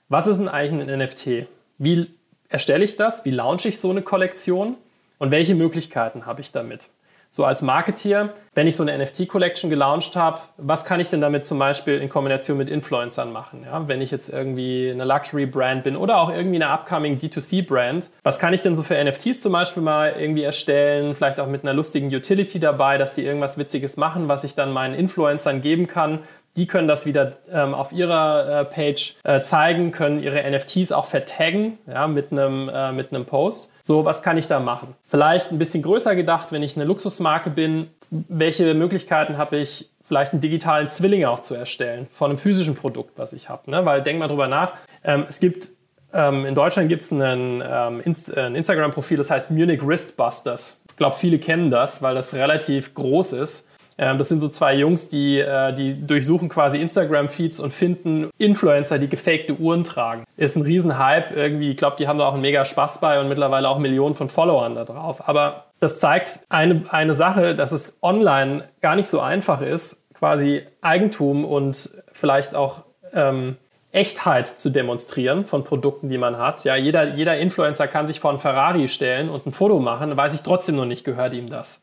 was 0.10 0.26
ist 0.26 0.40
denn 0.40 0.48
eigentlich 0.48 0.90
ein 0.90 1.00
NFT? 1.00 1.48
Wie 1.78 2.17
erstelle 2.50 2.84
ich 2.84 2.96
das? 2.96 3.26
Wie 3.26 3.32
launche 3.32 3.70
ich 3.70 3.80
so 3.80 3.90
eine 3.90 4.02
Kollektion? 4.02 4.76
Und 5.20 5.32
welche 5.32 5.56
Möglichkeiten 5.56 6.26
habe 6.26 6.42
ich 6.42 6.52
damit? 6.52 6.90
So 7.30 7.44
als 7.44 7.62
Marketeer, 7.62 8.34
wenn 8.56 8.68
ich 8.68 8.78
so 8.78 8.84
eine 8.84 8.98
NFT-Collection 8.98 9.70
gelauncht 9.70 10.16
habe, 10.16 10.40
was 10.58 10.86
kann 10.86 11.00
ich 11.02 11.10
denn 11.10 11.20
damit 11.20 11.46
zum 11.46 11.60
Beispiel 11.60 12.00
in 12.00 12.08
Kombination 12.08 12.58
mit 12.58 12.70
Influencern 12.70 13.34
machen? 13.34 13.64
Ja? 13.66 13.88
Wenn 13.88 14.02
ich 14.02 14.12
jetzt 14.12 14.30
irgendwie 14.30 14.90
eine 14.90 15.04
Luxury-Brand 15.04 15.84
bin 15.84 15.98
oder 15.98 16.20
auch 16.20 16.30
irgendwie 16.32 16.56
eine 16.56 16.70
upcoming 16.70 17.18
D2C-Brand, 17.18 18.10
was 18.24 18.40
kann 18.40 18.54
ich 18.54 18.62
denn 18.62 18.76
so 18.76 18.84
für 18.84 18.96
NFTs 19.04 19.42
zum 19.42 19.52
Beispiel 19.52 19.84
mal 19.84 20.16
irgendwie 20.18 20.44
erstellen? 20.44 21.16
Vielleicht 21.16 21.40
auch 21.40 21.48
mit 21.48 21.64
einer 21.64 21.74
lustigen 21.74 22.08
Utility 22.08 22.60
dabei, 22.60 22.98
dass 22.98 23.14
die 23.14 23.26
irgendwas 23.26 23.58
Witziges 23.58 23.98
machen, 23.98 24.30
was 24.30 24.46
ich 24.46 24.56
dann 24.56 24.72
meinen 24.72 24.96
Influencern 24.96 25.62
geben 25.62 25.88
kann, 25.88 26.20
die 26.58 26.68
können 26.68 26.88
das 26.88 27.06
wieder 27.06 27.34
ähm, 27.52 27.74
auf 27.74 27.92
ihrer 27.92 28.62
äh, 28.62 28.66
Page 28.66 29.16
äh, 29.24 29.42
zeigen, 29.42 29.92
können 29.92 30.22
ihre 30.22 30.44
NFTs 30.50 30.92
auch 30.92 31.06
vertaggen 31.06 31.78
ja, 31.88 32.08
mit 32.08 32.32
einem 32.32 32.70
äh, 32.70 33.24
Post. 33.24 33.72
So, 33.84 34.04
was 34.04 34.22
kann 34.22 34.38
ich 34.38 34.48
da 34.48 34.60
machen? 34.60 34.96
Vielleicht 35.08 35.52
ein 35.52 35.60
bisschen 35.60 35.84
größer 35.84 36.16
gedacht, 36.16 36.52
wenn 36.52 36.64
ich 36.64 36.76
eine 36.76 36.86
Luxusmarke 36.86 37.50
bin, 37.52 37.88
welche 38.10 38.74
Möglichkeiten 38.74 39.38
habe 39.38 39.58
ich, 39.58 39.90
vielleicht 40.08 40.32
einen 40.32 40.42
digitalen 40.42 40.90
Zwilling 40.90 41.26
auch 41.26 41.42
zu 41.42 41.54
erstellen 41.54 42.08
von 42.12 42.32
einem 42.32 42.38
physischen 42.40 42.76
Produkt, 42.76 43.18
was 43.18 43.34
ich 43.34 43.50
habe. 43.50 43.70
Ne? 43.70 43.86
Weil 43.86 44.02
denk 44.02 44.20
mal 44.20 44.28
drüber 44.28 44.48
nach, 44.48 44.74
ähm, 45.04 45.26
es 45.28 45.40
gibt 45.40 45.72
ähm, 46.14 46.46
in 46.46 46.56
Deutschland 46.56 46.90
gibt 46.90 47.04
es 47.04 47.12
ein, 47.12 47.64
ähm, 47.66 48.02
Inst 48.02 48.36
ein 48.36 48.56
Instagram-Profil, 48.56 49.18
das 49.18 49.30
heißt 49.30 49.52
Munich 49.52 49.86
Wristbusters. 49.86 50.78
Ich 50.90 50.96
glaube, 50.96 51.16
viele 51.18 51.38
kennen 51.38 51.70
das, 51.70 52.02
weil 52.02 52.16
das 52.16 52.34
relativ 52.34 52.94
groß 52.94 53.34
ist. 53.34 53.68
Ähm, 53.98 54.18
das 54.18 54.30
sind 54.30 54.42
so 54.42 54.50
zwei 54.50 54.76
Jungs, 54.76 55.10
die, 55.10 55.40
äh, 55.40 55.74
die 55.74 56.06
durchsuchen 56.06 56.50
quasi 56.50 56.80
Instagram-Feeds 56.80 57.60
und 57.60 57.74
finden 57.74 58.30
Influencer, 58.38 59.00
die 59.00 59.10
gefakte 59.10 59.56
Uhren 59.56 59.84
tragen. 59.84 60.24
Ist 60.38 60.56
ein 60.56 60.62
Riesenhype 60.62 61.34
irgendwie. 61.34 61.72
Ich 61.72 61.78
glaube, 61.78 61.96
die 61.98 62.08
haben 62.08 62.20
da 62.20 62.28
auch 62.28 62.34
einen 62.34 62.42
mega 62.42 62.66
Spaß 62.66 63.00
bei 63.00 63.20
und 63.20 63.28
mittlerweile 63.28 63.70
auch 63.70 63.80
Millionen 63.80 64.16
von 64.16 64.30
Followern 64.30 64.76
da 64.76 64.86
drauf. 64.86 65.28
Aber 65.28 65.66
das 65.80 66.00
zeigt 66.00 66.40
eine, 66.50 66.84
eine 66.90 67.14
Sache, 67.14 67.56
dass 67.56 67.72
es 67.72 67.98
online 68.02 68.68
gar 68.82 68.96
nicht 68.96 69.08
so 69.08 69.20
einfach 69.20 69.62
ist, 69.62 70.04
quasi 70.14 70.64
Eigentum 70.82 71.46
und 71.46 71.92
vielleicht 72.12 72.56
auch 72.56 72.84
ähm, 73.14 73.58
Echtheit 73.92 74.48
zu 74.48 74.70
demonstrieren 74.70 75.46
von 75.46 75.64
Produkten, 75.64 76.10
die 76.10 76.18
man 76.18 76.38
hat. 76.38 76.64
Ja, 76.66 76.76
jeder, 76.76 77.16
jeder 77.16 77.38
Influencer 77.38 77.88
kann 77.88 78.08
sich 78.08 78.20
vor 78.20 78.32
einen 78.32 78.40
Ferrari 78.40 78.88
stellen 78.88 79.30
und 79.30 79.46
ein 79.46 79.54
Foto 79.54 79.80
machen, 79.80 80.16
weiß 80.16 80.36
ich 80.36 80.42
trotzdem 80.42 80.76
noch 80.76 80.86
nicht, 80.86 81.04
gehört 81.04 81.34
ihm 81.34 81.50
das. 81.50 81.82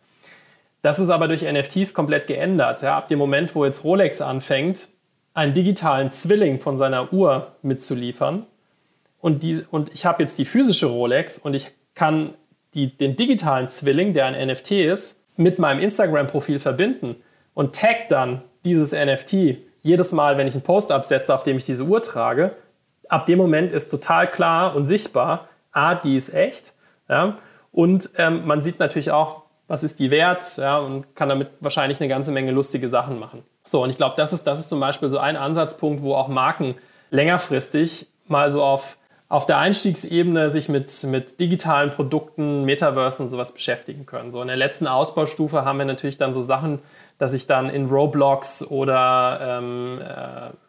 Das 0.84 0.98
ist 0.98 1.08
aber 1.08 1.28
durch 1.28 1.40
NFTs 1.50 1.94
komplett 1.94 2.26
geändert. 2.26 2.82
Ja. 2.82 2.98
Ab 2.98 3.08
dem 3.08 3.18
Moment, 3.18 3.54
wo 3.54 3.64
jetzt 3.64 3.84
Rolex 3.84 4.20
anfängt, 4.20 4.88
einen 5.32 5.54
digitalen 5.54 6.10
Zwilling 6.10 6.60
von 6.60 6.76
seiner 6.76 7.10
Uhr 7.10 7.52
mitzuliefern 7.62 8.44
und, 9.18 9.42
die, 9.42 9.64
und 9.70 9.94
ich 9.94 10.04
habe 10.04 10.22
jetzt 10.22 10.38
die 10.38 10.44
physische 10.44 10.84
Rolex 10.84 11.38
und 11.38 11.54
ich 11.54 11.70
kann 11.94 12.34
die, 12.74 12.94
den 12.94 13.16
digitalen 13.16 13.70
Zwilling, 13.70 14.12
der 14.12 14.26
ein 14.26 14.46
NFT 14.46 14.72
ist, 14.72 15.18
mit 15.37 15.59
meinem 15.59 15.80
Instagram-Profil 15.80 16.59
verbinden 16.59 17.16
und 17.54 17.74
tag 17.74 18.11
dann 18.11 18.42
dieses 18.66 18.92
NFT 18.92 19.56
jedes 19.80 20.12
Mal, 20.12 20.37
wenn 20.37 20.46
ich 20.46 20.52
einen 20.52 20.64
Post 20.64 20.92
absetze, 20.92 21.35
auf 21.35 21.44
dem 21.44 21.56
ich 21.56 21.64
diese 21.64 21.85
Uhr 21.85 22.02
trage. 22.02 22.56
Ab 23.09 23.24
dem 23.24 23.38
Moment 23.38 23.72
ist 23.72 23.88
total 23.88 24.30
klar 24.30 24.76
und 24.76 24.85
sichtbar, 24.85 25.48
a, 25.72 25.94
die 25.94 26.14
ist 26.14 26.35
echt. 26.35 26.74
Ja, 27.09 27.38
und 27.72 28.11
ähm, 28.18 28.46
man 28.46 28.61
sieht 28.61 28.78
natürlich 28.80 29.12
auch, 29.12 29.43
was 29.68 29.83
ist 29.83 29.98
die 29.98 30.11
wert 30.11 30.57
ja, 30.59 30.79
und 30.79 31.16
kann 31.16 31.29
damit 31.29 31.50
wahrscheinlich 31.61 32.00
eine 32.00 32.09
ganze 32.09 32.33
Menge 32.33 32.50
lustige 32.50 32.88
Sachen 32.88 33.18
machen. 33.18 33.42
So, 33.66 33.83
und 33.83 33.90
ich 33.90 33.96
glaube, 33.96 34.14
das 34.16 34.33
ist, 34.33 34.46
das 34.46 34.61
ist 34.61 34.68
zum 34.68 34.81
Beispiel 34.81 35.09
so 35.09 35.18
ein 35.18 35.37
Ansatzpunkt, 35.37 36.03
wo 36.03 36.14
auch 36.14 36.29
Marken 36.29 36.74
längerfristig 37.11 38.09
mal 38.27 38.50
so 38.50 38.62
auf, 38.62 38.98
auf 39.29 39.46
der 39.46 39.59
Einstiegsebene 39.59 40.50
sich 40.50 40.68
mit, 40.68 41.05
mit 41.05 41.40
digitalen 41.40 41.90
Produkten, 41.90 42.64
Metaverse 42.64 43.22
und 43.22 43.31
sowas 43.31 43.53
beschäftigen 43.53 44.05
können. 44.05 44.31
So 44.31 44.42
in 44.42 44.48
der 44.48 44.57
letzten 44.57 44.87
Ausbaustufe 44.87 45.64
haben 45.64 45.79
wir 45.79 45.87
natürlich 45.87 46.18
dann 46.18 46.35
so 46.35 46.42
Sachen, 46.42 46.81
dass 47.18 47.33
ich 47.33 47.46
dann 47.46 47.70
in 47.70 47.87
Roblox 47.88 48.62
oder 48.62 49.59
ähm, 49.59 50.00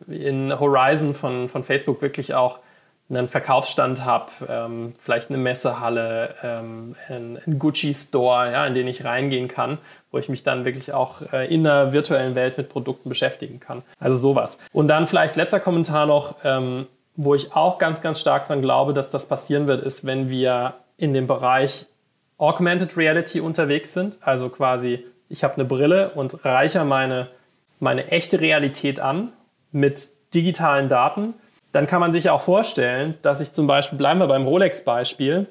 äh, 0.10 0.16
in 0.16 0.58
Horizon 0.58 1.14
von, 1.14 1.50
von 1.50 1.64
Facebook 1.64 2.02
wirklich 2.02 2.34
auch 2.34 2.60
einen 3.10 3.30
Verkaufsstand 3.30 4.04
habe, 4.04 4.32
ähm, 4.50 4.94
vielleicht 5.00 5.30
eine 5.30 5.38
Messehalle, 5.38 6.34
ähm, 6.42 6.96
ein, 7.08 7.60
Gucci-Store, 7.60 8.52
ja, 8.52 8.66
in 8.66 8.74
den 8.74 8.88
ich 8.88 9.06
reingehen 9.06 9.48
kann, 9.48 9.78
wo 10.12 10.18
ich 10.18 10.28
mich 10.28 10.44
dann 10.44 10.66
wirklich 10.66 10.92
auch 10.92 11.22
äh, 11.32 11.54
in 11.54 11.64
der 11.64 11.94
virtuellen 11.94 12.34
Welt 12.34 12.58
mit 12.58 12.70
Produkten 12.70 13.10
beschäftigen 13.10 13.60
kann. 13.60 13.84
Also 14.00 14.18
sowas. 14.18 14.58
Und 14.72 14.88
dann 14.88 15.06
vielleicht 15.06 15.36
letzter 15.36 15.60
Kommentar 15.60 16.08
noch, 16.08 16.38
ähm, 16.44 16.88
wo 17.16 17.36
ich 17.36 17.56
auch 17.56 17.78
ganz, 17.78 18.02
ganz 18.02 18.20
stark 18.20 18.46
dran 18.46 18.62
glaube, 18.62 18.94
dass 18.94 19.12
das 19.12 19.28
passieren 19.28 19.68
wird, 19.68 19.84
ist, 19.84 20.06
wenn 20.06 20.30
wir 20.30 20.74
in 20.98 21.14
dem 21.14 21.28
Bereich 21.28 21.86
Augmented 22.38 22.98
Reality 22.98 23.40
unterwegs 23.40 23.94
sind. 23.94 24.18
Also 24.22 24.50
quasi, 24.50 25.06
ich 25.30 25.44
habe 25.44 25.54
eine 25.56 25.66
Brille 25.66 26.10
und 26.12 26.44
reiche 26.44 26.84
meine, 26.84 27.28
meine 27.80 28.08
echte 28.08 28.42
Realität 28.42 29.00
an 29.00 29.32
mit 29.72 30.10
digitalen 30.34 30.90
Daten 30.90 31.36
dann 31.76 31.88
kann 31.88 32.00
man 32.00 32.14
sich 32.14 32.30
auch 32.30 32.40
vorstellen, 32.40 33.16
dass 33.22 33.42
ich 33.42 33.52
zum 33.52 33.68
Beispiel, 33.68 33.98
bleiben 33.98 34.22
wir 34.22 34.28
beim 34.28 34.48
Rolex-Beispiel, 34.48 35.48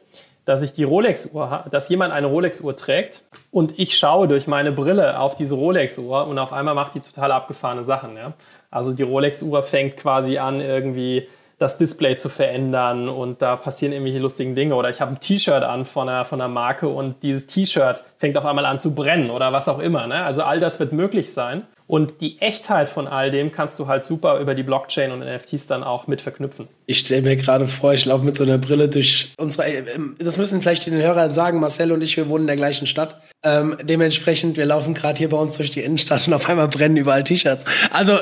dass 0.47 0.63
ich 0.63 0.73
die 0.73 0.85
Rolex-Uhr, 0.85 1.65
dass 1.71 1.91
jemand 1.91 2.15
eine 2.15 2.29
Rolex-Uhr 2.29 2.75
trägt 2.77 3.23
und 3.51 3.79
ich 3.79 3.95
schaue 3.97 4.27
durch 4.27 4.47
meine 4.47 4.73
Brille 4.73 5.21
auf 5.21 5.37
diese 5.37 5.55
Rolex-Uhr 5.55 6.27
und 6.27 6.39
auf 6.39 6.55
einmal 6.55 6.75
macht 6.75 6.95
die 6.95 7.01
total 7.01 7.31
abgefahrene 7.31 7.85
Sachen. 7.85 8.17
Ja? 8.17 8.33
Also 8.71 8.95
die 8.95 9.03
Rolex-Uhr 9.03 9.63
fängt 9.63 9.99
quasi 9.99 10.39
an, 10.39 10.63
irgendwie 10.63 11.29
das 11.59 11.77
Display 11.77 12.17
zu 12.17 12.31
verändern 12.31 13.11
und 13.11 13.43
da 13.43 13.57
passieren 13.57 13.93
irgendwelche 13.93 14.19
lustigen 14.19 14.55
Dinge. 14.55 14.75
Oder 14.77 14.89
ich 14.89 15.03
habe 15.03 15.13
ein 15.13 15.21
T-Shirt 15.21 15.63
an 15.63 15.85
von 15.85 16.09
einer, 16.09 16.25
von 16.25 16.41
einer 16.41 16.49
Marke 16.49 16.89
und 16.89 17.23
dieses 17.23 17.47
T-Shirt 17.47 18.03
fängt 18.17 18.39
auf 18.39 18.47
einmal 18.47 18.65
an 18.65 18.81
zu 18.81 18.95
brennen 18.95 19.31
oder 19.31 19.53
was 19.53 19.69
auch 19.69 19.79
immer. 19.79 20.07
Ne? 20.07 20.25
Also 20.25 20.43
all 20.43 20.59
das 20.59 20.81
wird 20.81 20.93
möglich 20.93 21.33
sein. 21.33 21.67
Und 21.87 22.23
die 22.23 22.41
Echtheit 22.41 22.89
von 22.89 23.07
all 23.07 23.31
dem 23.31 23.53
kannst 23.53 23.79
du 23.79 23.87
halt 23.87 24.05
super 24.05 24.41
über 24.41 24.55
die 24.55 24.63
Blockchain 24.63 25.13
und 25.13 25.21
NFTs 25.21 25.67
dann 25.67 25.85
auch 25.85 26.07
mit 26.07 26.23
verknüpfen. 26.23 26.67
Ich 26.87 27.01
stelle 27.01 27.21
mir 27.21 27.37
gerade 27.37 27.67
vor, 27.67 27.93
ich 27.93 28.07
laufe 28.07 28.25
mit 28.25 28.37
so 28.37 28.45
einer 28.45 28.57
Brille 28.57 28.89
durch 28.89 29.35
unsere. 29.37 29.67
Äh, 29.67 29.83
das 30.19 30.39
müssen 30.39 30.63
vielleicht 30.63 30.87
den 30.87 30.95
Hörern 30.95 31.33
sagen. 31.35 31.61
Marcel 31.61 31.93
und 31.93 32.01
ich, 32.01 32.17
wir 32.17 32.29
wohnen 32.29 32.45
in 32.45 32.47
der 32.49 32.57
gleichen 32.57 32.87
Stadt. 32.87 33.21
Ähm, 33.43 33.77
dementsprechend, 33.83 34.57
wir 34.57 34.65
laufen 34.65 34.95
gerade 34.95 35.19
hier 35.19 35.29
bei 35.29 35.37
uns 35.37 35.59
durch 35.59 35.71
die 35.71 35.81
Innenstadt 35.81 36.27
und 36.27 36.33
auf 36.33 36.49
einmal 36.49 36.69
brennen 36.69 36.97
überall 36.97 37.23
T-Shirts. 37.23 37.67
Also, 37.93 38.19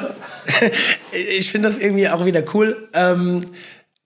ich 1.39 1.53
finde 1.53 1.69
das 1.69 1.79
irgendwie 1.79 2.09
auch 2.09 2.25
wieder 2.25 2.43
cool. 2.55 2.89
Ähm, 2.95 3.47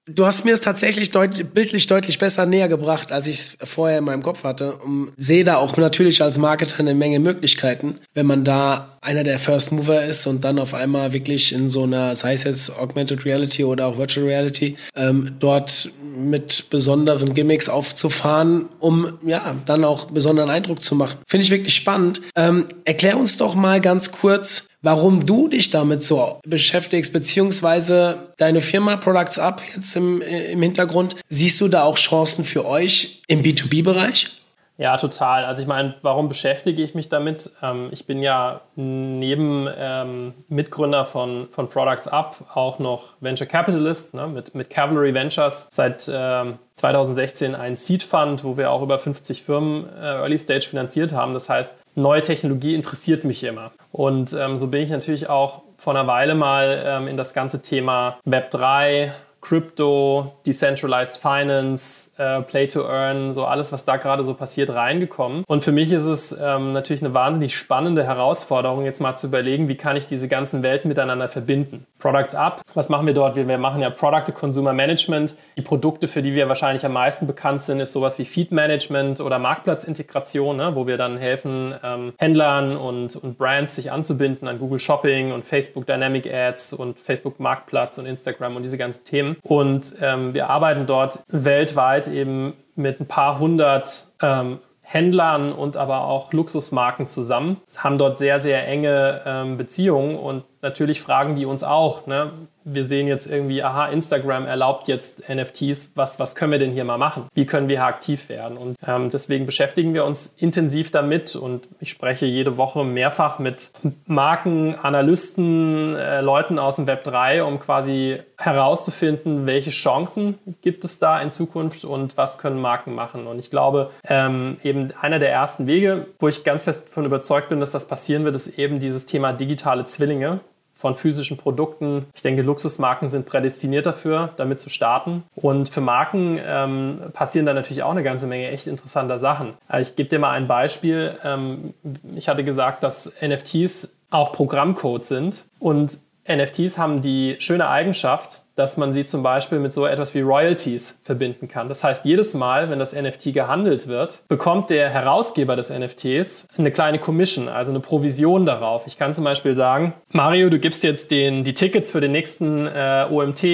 Du 0.09 0.25
hast 0.25 0.45
mir 0.45 0.55
es 0.55 0.61
tatsächlich 0.61 1.11
deut 1.11 1.53
bildlich 1.53 1.89
deutlich 1.89 2.21
besser 2.21 2.47
näher 2.47 2.69
gebracht, 2.69 3.11
als 3.11 3.27
ich 3.27 3.41
es 3.41 3.59
vorher 3.65 3.99
in 3.99 4.05
meinem 4.05 4.23
Kopf 4.23 4.45
hatte. 4.45 4.77
Und 4.77 5.11
sehe 5.17 5.43
da 5.43 5.57
auch 5.57 5.77
natürlich 5.77 6.23
als 6.23 6.39
Marketer 6.39 6.79
eine 6.79 6.95
Menge 6.95 7.19
Möglichkeiten, 7.19 7.99
wenn 8.15 8.27
man 8.27 8.45
da 8.45 8.99
einer 9.01 9.25
der 9.25 9.41
First 9.41 9.73
Mover 9.73 10.05
ist 10.05 10.29
und 10.29 10.45
dann 10.45 10.61
auf 10.61 10.75
einmal 10.75 11.13
wirklich 11.13 11.53
in 11.53 11.71
so 11.71 11.83
einer, 11.83 12.15
sei 12.15 12.35
es 12.35 12.45
jetzt 12.45 12.79
Augmented 12.79 13.25
Reality 13.25 13.65
oder 13.65 13.87
auch 13.87 13.99
Virtual 13.99 14.27
Reality, 14.27 14.77
ähm, 14.95 15.35
dort 15.41 15.91
mit 16.17 16.71
besonderen 16.71 17.35
Gimmicks 17.35 17.69
aufzufahren, 17.69 18.67
um 18.79 19.19
ja 19.27 19.57
dann 19.67 19.85
auch 19.85 20.07
besonderen 20.07 20.51
Eindruck 20.51 20.85
zu 20.85 20.95
machen. 20.95 21.19
Finde 21.27 21.45
ich 21.45 21.51
wirklich 21.51 21.75
spannend. 21.75 22.23
Ähm, 22.37 22.67
erklär 22.85 23.19
uns 23.19 23.39
doch 23.39 23.57
mal 23.57 23.81
ganz 23.81 24.13
kurz, 24.13 24.67
warum 24.83 25.27
du 25.27 25.49
dich 25.49 25.71
damit 25.71 26.03
so 26.03 26.41
beschäftigst, 26.47 27.13
beziehungsweise 27.13 28.31
deine 28.37 28.61
Firma 28.61 28.97
Products 28.97 29.39
Up 29.39 29.63
jetzt 29.75 29.97
im, 29.97 30.21
im 30.23 30.63
Hintergrund. 30.63 31.17
Siehst 31.29 31.61
du 31.61 31.69
da 31.69 31.83
auch 31.85 31.97
Chancen 31.97 32.45
für 32.45 32.67
euch 32.67 33.23
im 33.27 33.43
B2B-Bereich? 33.43 34.37
Ja, 34.79 34.99
total. 34.99 35.47
Also 35.47 35.63
ich 35.63 35.69
meine, 35.69 35.95
warum 36.03 36.29
beschäftige 36.29 36.83
ich 36.83 36.95
mich 36.95 37.09
damit? 37.09 37.51
Ähm, 37.63 37.89
ich 37.93 38.07
bin 38.07 38.21
ja 38.21 38.61
neben 38.75 39.69
ähm, 39.75 40.35
Mitgründer 40.49 41.07
von, 41.07 41.49
von 41.51 41.71
Products 41.71 42.09
Up 42.09 42.45
auch 42.53 42.79
noch 42.79 43.15
Venture 43.21 43.47
Capitalist 43.47 44.13
ne, 44.13 44.27
mit, 44.27 44.55
mit 44.55 44.69
Cavalry 44.69 45.15
Ventures 45.15 45.69
seit 45.71 46.11
ähm, 46.13 46.59
2016 46.75 47.55
ein 47.55 47.77
Seed 47.77 48.03
Fund, 48.03 48.45
wo 48.45 48.59
wir 48.59 48.71
auch 48.71 48.83
über 48.83 48.99
50 48.99 49.45
Firmen 49.45 49.89
äh, 49.97 50.19
Early 50.19 50.39
Stage 50.39 50.67
finanziert 50.69 51.13
haben. 51.13 51.33
Das 51.33 51.49
heißt, 51.49 51.75
neue 51.97 52.23
Technologie 52.23 52.75
interessiert 52.75 53.25
mich 53.25 53.43
immer. 53.43 53.73
Und 53.91 54.33
ähm, 54.33 54.57
so 54.59 54.69
bin 54.69 54.83
ich 54.83 54.91
natürlich 54.91 55.29
auch 55.29 55.63
vor 55.79 55.95
einer 55.95 56.07
Weile 56.07 56.35
mal 56.35 56.83
ähm, 56.87 57.09
in 57.09 57.17
das 57.17 57.35
ganze 57.35 57.63
Thema 57.63 58.19
Web 58.25 58.51
3, 58.51 59.13
Crypto, 59.47 60.33
Decentralized 60.45 61.19
Finance, 61.19 62.11
äh, 62.19 62.43
Play 62.43 62.67
to 62.67 62.83
Earn, 62.83 63.33
so 63.33 63.45
alles, 63.45 63.71
was 63.71 63.85
da 63.85 63.97
gerade 63.97 64.25
so 64.25 64.35
passiert, 64.35 64.71
reingekommen. 64.71 65.45
Und 65.47 65.63
für 65.63 65.71
mich 65.71 65.93
ist 65.93 66.05
es 66.05 66.33
ähm, 66.33 66.73
natürlich 66.73 67.03
eine 67.03 67.15
wahnsinnig 67.15 67.57
spannende 67.57 68.03
Herausforderung, 68.03 68.85
jetzt 68.85 69.01
mal 69.01 69.15
zu 69.15 69.29
überlegen, 69.29 69.69
wie 69.69 69.77
kann 69.77 69.97
ich 69.97 70.07
diese 70.07 70.27
ganzen 70.27 70.65
Welten 70.65 70.89
miteinander 70.89 71.29
verbinden. 71.29 71.87
Products 71.99 72.35
Up, 72.35 72.63
was 72.75 72.89
machen 72.89 73.07
wir 73.07 73.15
dort? 73.15 73.37
Wir, 73.37 73.49
wir 73.49 73.59
machen 73.59 73.81
ja 73.81 73.91
Product 73.91 74.33
Consumer 74.35 74.73
Management. 74.73 75.35
Die 75.57 75.63
Produkte, 75.63 76.09
für 76.09 76.23
die 76.23 76.35
wir 76.35 76.49
wahrscheinlich 76.49 76.85
am 76.85 76.93
meisten 76.93 77.27
bekannt 77.27 77.63
sind, 77.63 77.81
ist 77.81 77.93
sowas 77.93 78.19
wie 78.19 78.25
Feed 78.25 78.53
Management 78.53 79.21
oder 79.21 79.39
Marktplatzintegration, 79.39 80.57
ne, 80.57 80.75
wo 80.75 80.87
wir 80.87 80.99
dann 80.99 81.17
helfen, 81.17 81.75
ähm, 81.83 82.13
Händlern 82.19 82.77
und, 82.77 83.17
und 83.17 83.39
Brands 83.39 83.77
sich 83.77 83.91
anzubinden 83.91 84.47
an 84.49 84.59
Google 84.59 84.79
Shopping 84.79 85.33
und 85.33 85.45
Facebook 85.45 85.87
Dynamic 85.87 86.33
Ads 86.33 86.75
und 86.75 86.99
Facebook 86.99 87.41
Marktplatz 87.41 87.99
und 87.99 88.07
Instagram 88.07 88.57
und 88.57 88.63
diese 88.63 88.79
ganzen 88.79 89.05
Themen. 89.05 89.37
Und 89.43 89.95
ähm, 90.01 90.35
wir 90.35 90.51
arbeiten 90.51 90.87
dort 90.87 91.25
weltweit 91.29 92.09
eben 92.09 92.55
mit 92.75 93.01
ein 93.01 93.07
paar 93.07 93.39
hundert 93.39 94.09
ähm, 94.21 94.59
Händlern 94.89 95.53
und 95.53 95.77
aber 95.77 96.05
auch 96.05 96.33
Luxusmarken 96.33 97.09
zusammen, 97.09 97.61
haben 97.77 97.99
dort 97.99 98.19
sehr, 98.19 98.39
sehr 98.39 98.69
enge 98.69 99.21
ähm, 99.27 99.57
Beziehungen 99.57 100.17
und 100.17 100.45
natürlich 100.67 101.01
fragen 101.01 101.37
die 101.37 101.47
uns 101.47 101.63
auch, 101.63 102.07
ne? 102.07 102.33
wir 102.69 102.85
sehen 102.85 103.07
jetzt 103.07 103.31
irgendwie, 103.31 103.63
aha, 103.63 103.87
Instagram 103.87 104.45
erlaubt 104.45 104.89
jetzt 104.89 105.29
NFTs, 105.29 105.93
was, 105.95 106.19
was 106.19 106.35
können 106.35 106.51
wir 106.51 106.59
denn 106.59 106.73
hier 106.73 106.85
mal 106.85 106.99
machen? 106.99 107.29
Wie 107.33 107.47
können 107.47 107.69
wir 107.69 107.85
aktiv 107.85 108.29
werden? 108.29 108.59
Und 108.59 108.77
ähm, 108.85 109.09
deswegen 109.11 109.47
beschäftigen 109.47 109.95
wir 109.95 110.05
uns 110.05 110.35
intensiv 110.37 110.91
damit 110.91 111.37
und 111.37 111.69
ich 111.79 111.91
spreche 111.91 112.27
jede 112.27 112.57
Woche 112.57 112.85
mehrfach 112.85 113.39
mit 113.39 113.71
Marken, 114.07 114.75
Analysten, 114.75 115.95
äh, 115.95 116.21
Leuten 116.23 116.59
aus 116.59 116.77
dem 116.77 116.89
Web 116.89 117.05
3, 117.05 117.45
um 117.45 117.61
quasi 117.61 118.19
herauszufinden, 118.37 119.47
welche 119.47 119.71
Chancen 119.71 120.37
gibt 120.61 120.85
es 120.85 120.99
da 120.99 121.21
in 121.21 121.31
Zukunft 121.31 121.85
und 121.85 122.17
was 122.17 122.37
können 122.37 122.61
Marken 122.61 122.97
machen. 122.97 123.29
Und 123.29 123.39
ich 123.39 123.51
glaube, 123.51 123.91
ähm, 124.09 124.57
eben 124.65 124.93
einer 125.01 125.21
der 125.21 125.31
ersten 125.31 125.69
Wege, 125.69 126.07
wo 126.19 126.27
ich 126.27 126.43
ganz 126.43 126.65
fest 126.65 126.89
davon 126.89 127.05
überzeugt 127.05 127.49
bin, 127.49 127.61
dass 127.61 127.71
das 127.71 127.87
passieren 127.87 128.25
wird, 128.25 128.35
ist 128.35 128.59
eben 128.59 128.81
dieses 128.81 129.07
Thema 129.07 129.33
digitale 129.33 129.85
Zwillinge 129.85 130.41
von 130.77 130.97
physischen 130.97 131.39
Produkten. 131.39 132.07
Ich 132.15 132.23
denke, 132.23 132.43
Luxusmarken 132.43 133.09
sind 133.09 133.27
prädestiniert 133.27 133.87
dafür, 133.87 134.31
damit 134.37 134.61
zu 134.61 134.69
starten. 134.69 135.25
Und 135.35 135.71
für 135.71 135.81
Marken 135.81 136.39
ähm, 136.45 137.01
passieren 137.13 137.47
da 137.47 137.55
natürlich 137.55 137.83
auch 137.83 137.91
eine 137.91 138.03
ganze 138.03 138.27
Menge 138.27 138.49
echt 138.49 138.67
interessanter 138.67 139.19
Sachen. 139.19 139.55
Also 139.69 139.91
ich 139.91 139.97
gebe 139.97 140.11
dir 140.11 140.19
mal 140.19 140.33
ein 140.33 140.47
Beispiel. 140.47 141.17
Ähm, 141.25 141.73
ich 142.15 142.29
hatte 142.29 142.45
gesagt, 142.45 142.83
dass 142.83 143.13
NFTs 143.21 143.93
auch 144.11 144.33
Programmcode 144.33 145.05
sind. 145.05 145.45
Und 145.59 145.99
NFTs 146.29 146.79
haben 146.79 147.01
die 147.01 147.37
schöne 147.39 147.69
Eigenschaft, 147.69 148.45
dass 148.57 148.77
man 148.77 148.93
sie 148.93 149.05
zum 149.05 149.23
Beispiel 149.23 149.59
mit 149.59 149.73
so 149.73 149.87
etwas 149.87 150.15
wie 150.15 150.21
Royalties 150.21 150.99
verbinden 151.03 151.49
kann. 151.49 151.69
Das 151.69 151.85
heißt, 151.85 152.05
jedes 152.05 152.35
Mal, 152.35 152.71
wenn 152.71 152.79
das 152.79 152.95
NFT 152.95 153.35
gehandelt 153.35 153.89
wird, 153.89 154.23
bekommt 154.29 154.71
der 154.71 154.91
Herausgeber 154.91 155.57
des 155.57 155.71
NFTs 155.71 156.49
eine 156.57 156.71
kleine 156.71 156.99
Commission, 156.99 157.49
also 157.49 157.71
eine 157.71 157.81
Provision 157.81 158.47
darauf. 158.47 158.87
Ich 158.87 158.99
kann 158.99 159.15
zum 159.15 159.25
Beispiel 159.25 159.55
sagen, 159.55 159.95
Mario, 160.11 160.51
du 160.51 160.59
gibst 160.59 160.85
jetzt 160.85 161.11
den, 161.11 161.45
die 161.45 161.55
Tickets 161.55 161.91
für 161.91 162.01
den 162.01 162.13
nächsten 162.13 162.67
äh, 162.67 163.07
OMT 163.11 163.45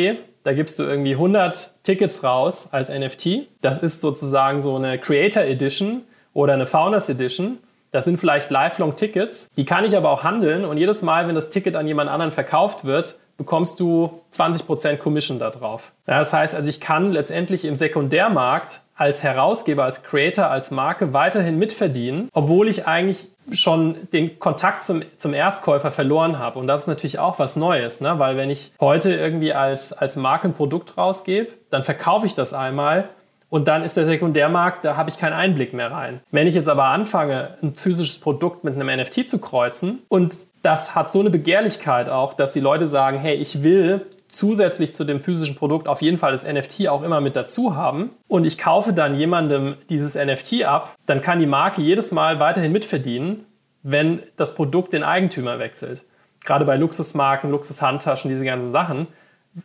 da 0.44 0.52
gibst 0.52 0.78
du 0.78 0.82
irgendwie 0.82 1.12
100 1.12 1.84
Tickets 1.84 2.24
raus 2.24 2.68
als 2.72 2.88
NFT. 2.88 3.48
Das 3.60 3.82
ist 3.82 4.00
sozusagen 4.00 4.60
so 4.60 4.74
eine 4.76 4.98
Creator 4.98 5.44
Edition 5.44 6.02
oder 6.34 6.54
eine 6.54 6.66
Founders 6.66 7.08
Edition. 7.08 7.58
Das 7.92 8.06
sind 8.06 8.18
vielleicht 8.18 8.50
Lifelong 8.50 8.96
Tickets. 8.96 9.50
Die 9.56 9.64
kann 9.64 9.84
ich 9.84 9.96
aber 9.96 10.10
auch 10.10 10.24
handeln 10.24 10.64
und 10.64 10.78
jedes 10.78 11.02
Mal, 11.02 11.28
wenn 11.28 11.34
das 11.34 11.50
Ticket 11.50 11.76
an 11.76 11.86
jemand 11.86 12.10
anderen 12.10 12.32
verkauft 12.32 12.84
wird, 12.84 13.18
bekommst 13.36 13.80
du 13.80 14.22
20% 14.34 14.96
Commission 14.96 15.38
da 15.38 15.50
drauf. 15.50 15.92
Ja, 16.06 16.18
das 16.18 16.32
heißt 16.32 16.54
also, 16.54 16.68
ich 16.68 16.80
kann 16.80 17.12
letztendlich 17.12 17.64
im 17.64 17.76
Sekundärmarkt 17.76 18.80
als 18.94 19.22
Herausgeber, 19.22 19.84
als 19.84 20.02
Creator, 20.02 20.46
als 20.46 20.70
Marke 20.70 21.12
weiterhin 21.12 21.58
mitverdienen, 21.58 22.28
obwohl 22.32 22.68
ich 22.68 22.86
eigentlich 22.86 23.28
schon 23.52 24.08
den 24.12 24.38
Kontakt 24.38 24.84
zum, 24.84 25.02
zum 25.18 25.34
Erstkäufer 25.34 25.90
verloren 25.90 26.38
habe. 26.38 26.58
Und 26.58 26.66
das 26.68 26.82
ist 26.82 26.86
natürlich 26.86 27.18
auch 27.18 27.38
was 27.38 27.56
Neues, 27.56 28.00
ne? 28.00 28.18
weil 28.18 28.36
wenn 28.36 28.50
ich 28.50 28.72
heute 28.80 29.12
irgendwie 29.14 29.52
als, 29.52 29.92
als 29.92 30.16
Marke 30.16 30.48
ein 30.48 30.54
Produkt 30.54 30.96
rausgebe, 30.96 31.48
dann 31.70 31.82
verkaufe 31.82 32.26
ich 32.26 32.34
das 32.34 32.52
einmal 32.54 33.08
und 33.52 33.68
dann 33.68 33.84
ist 33.84 33.98
der 33.98 34.06
Sekundärmarkt, 34.06 34.82
da 34.82 34.96
habe 34.96 35.10
ich 35.10 35.18
keinen 35.18 35.34
Einblick 35.34 35.74
mehr 35.74 35.90
rein. 35.90 36.20
Wenn 36.30 36.46
ich 36.46 36.54
jetzt 36.54 36.70
aber 36.70 36.86
anfange, 36.86 37.50
ein 37.62 37.74
physisches 37.74 38.18
Produkt 38.18 38.64
mit 38.64 38.74
einem 38.74 38.98
NFT 38.98 39.28
zu 39.28 39.38
kreuzen 39.38 39.98
und 40.08 40.36
das 40.62 40.94
hat 40.94 41.12
so 41.12 41.20
eine 41.20 41.28
Begehrlichkeit 41.28 42.08
auch, 42.08 42.32
dass 42.32 42.54
die 42.54 42.60
Leute 42.60 42.86
sagen, 42.86 43.18
hey, 43.18 43.34
ich 43.34 43.62
will 43.62 44.06
zusätzlich 44.28 44.94
zu 44.94 45.04
dem 45.04 45.20
physischen 45.20 45.54
Produkt 45.54 45.86
auf 45.86 46.00
jeden 46.00 46.16
Fall 46.16 46.32
das 46.32 46.50
NFT 46.50 46.88
auch 46.88 47.02
immer 47.02 47.20
mit 47.20 47.36
dazu 47.36 47.76
haben 47.76 48.12
und 48.26 48.46
ich 48.46 48.56
kaufe 48.56 48.94
dann 48.94 49.18
jemandem 49.18 49.76
dieses 49.90 50.14
NFT 50.14 50.64
ab, 50.64 50.94
dann 51.04 51.20
kann 51.20 51.38
die 51.38 51.46
Marke 51.46 51.82
jedes 51.82 52.10
Mal 52.10 52.40
weiterhin 52.40 52.72
mitverdienen, 52.72 53.44
wenn 53.82 54.22
das 54.38 54.54
Produkt 54.54 54.94
den 54.94 55.04
Eigentümer 55.04 55.58
wechselt. 55.58 56.04
Gerade 56.42 56.64
bei 56.64 56.76
Luxusmarken, 56.78 57.50
Luxushandtaschen, 57.50 58.30
diese 58.30 58.46
ganzen 58.46 58.72
Sachen, 58.72 59.08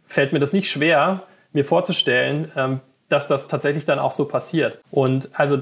fällt 0.06 0.34
mir 0.34 0.39
das 0.39 0.52
nicht 0.52 0.69
schwer, 0.69 1.23
mir 1.54 1.63
vorzustellen, 1.63 2.52
ähm, 2.58 2.82
dass 3.10 3.28
das 3.28 3.48
tatsächlich 3.48 3.86
dann 3.86 4.00
auch 4.00 4.12
so 4.12 4.28
passiert. 4.28 4.80
Und 4.91 5.30
also 5.34 5.62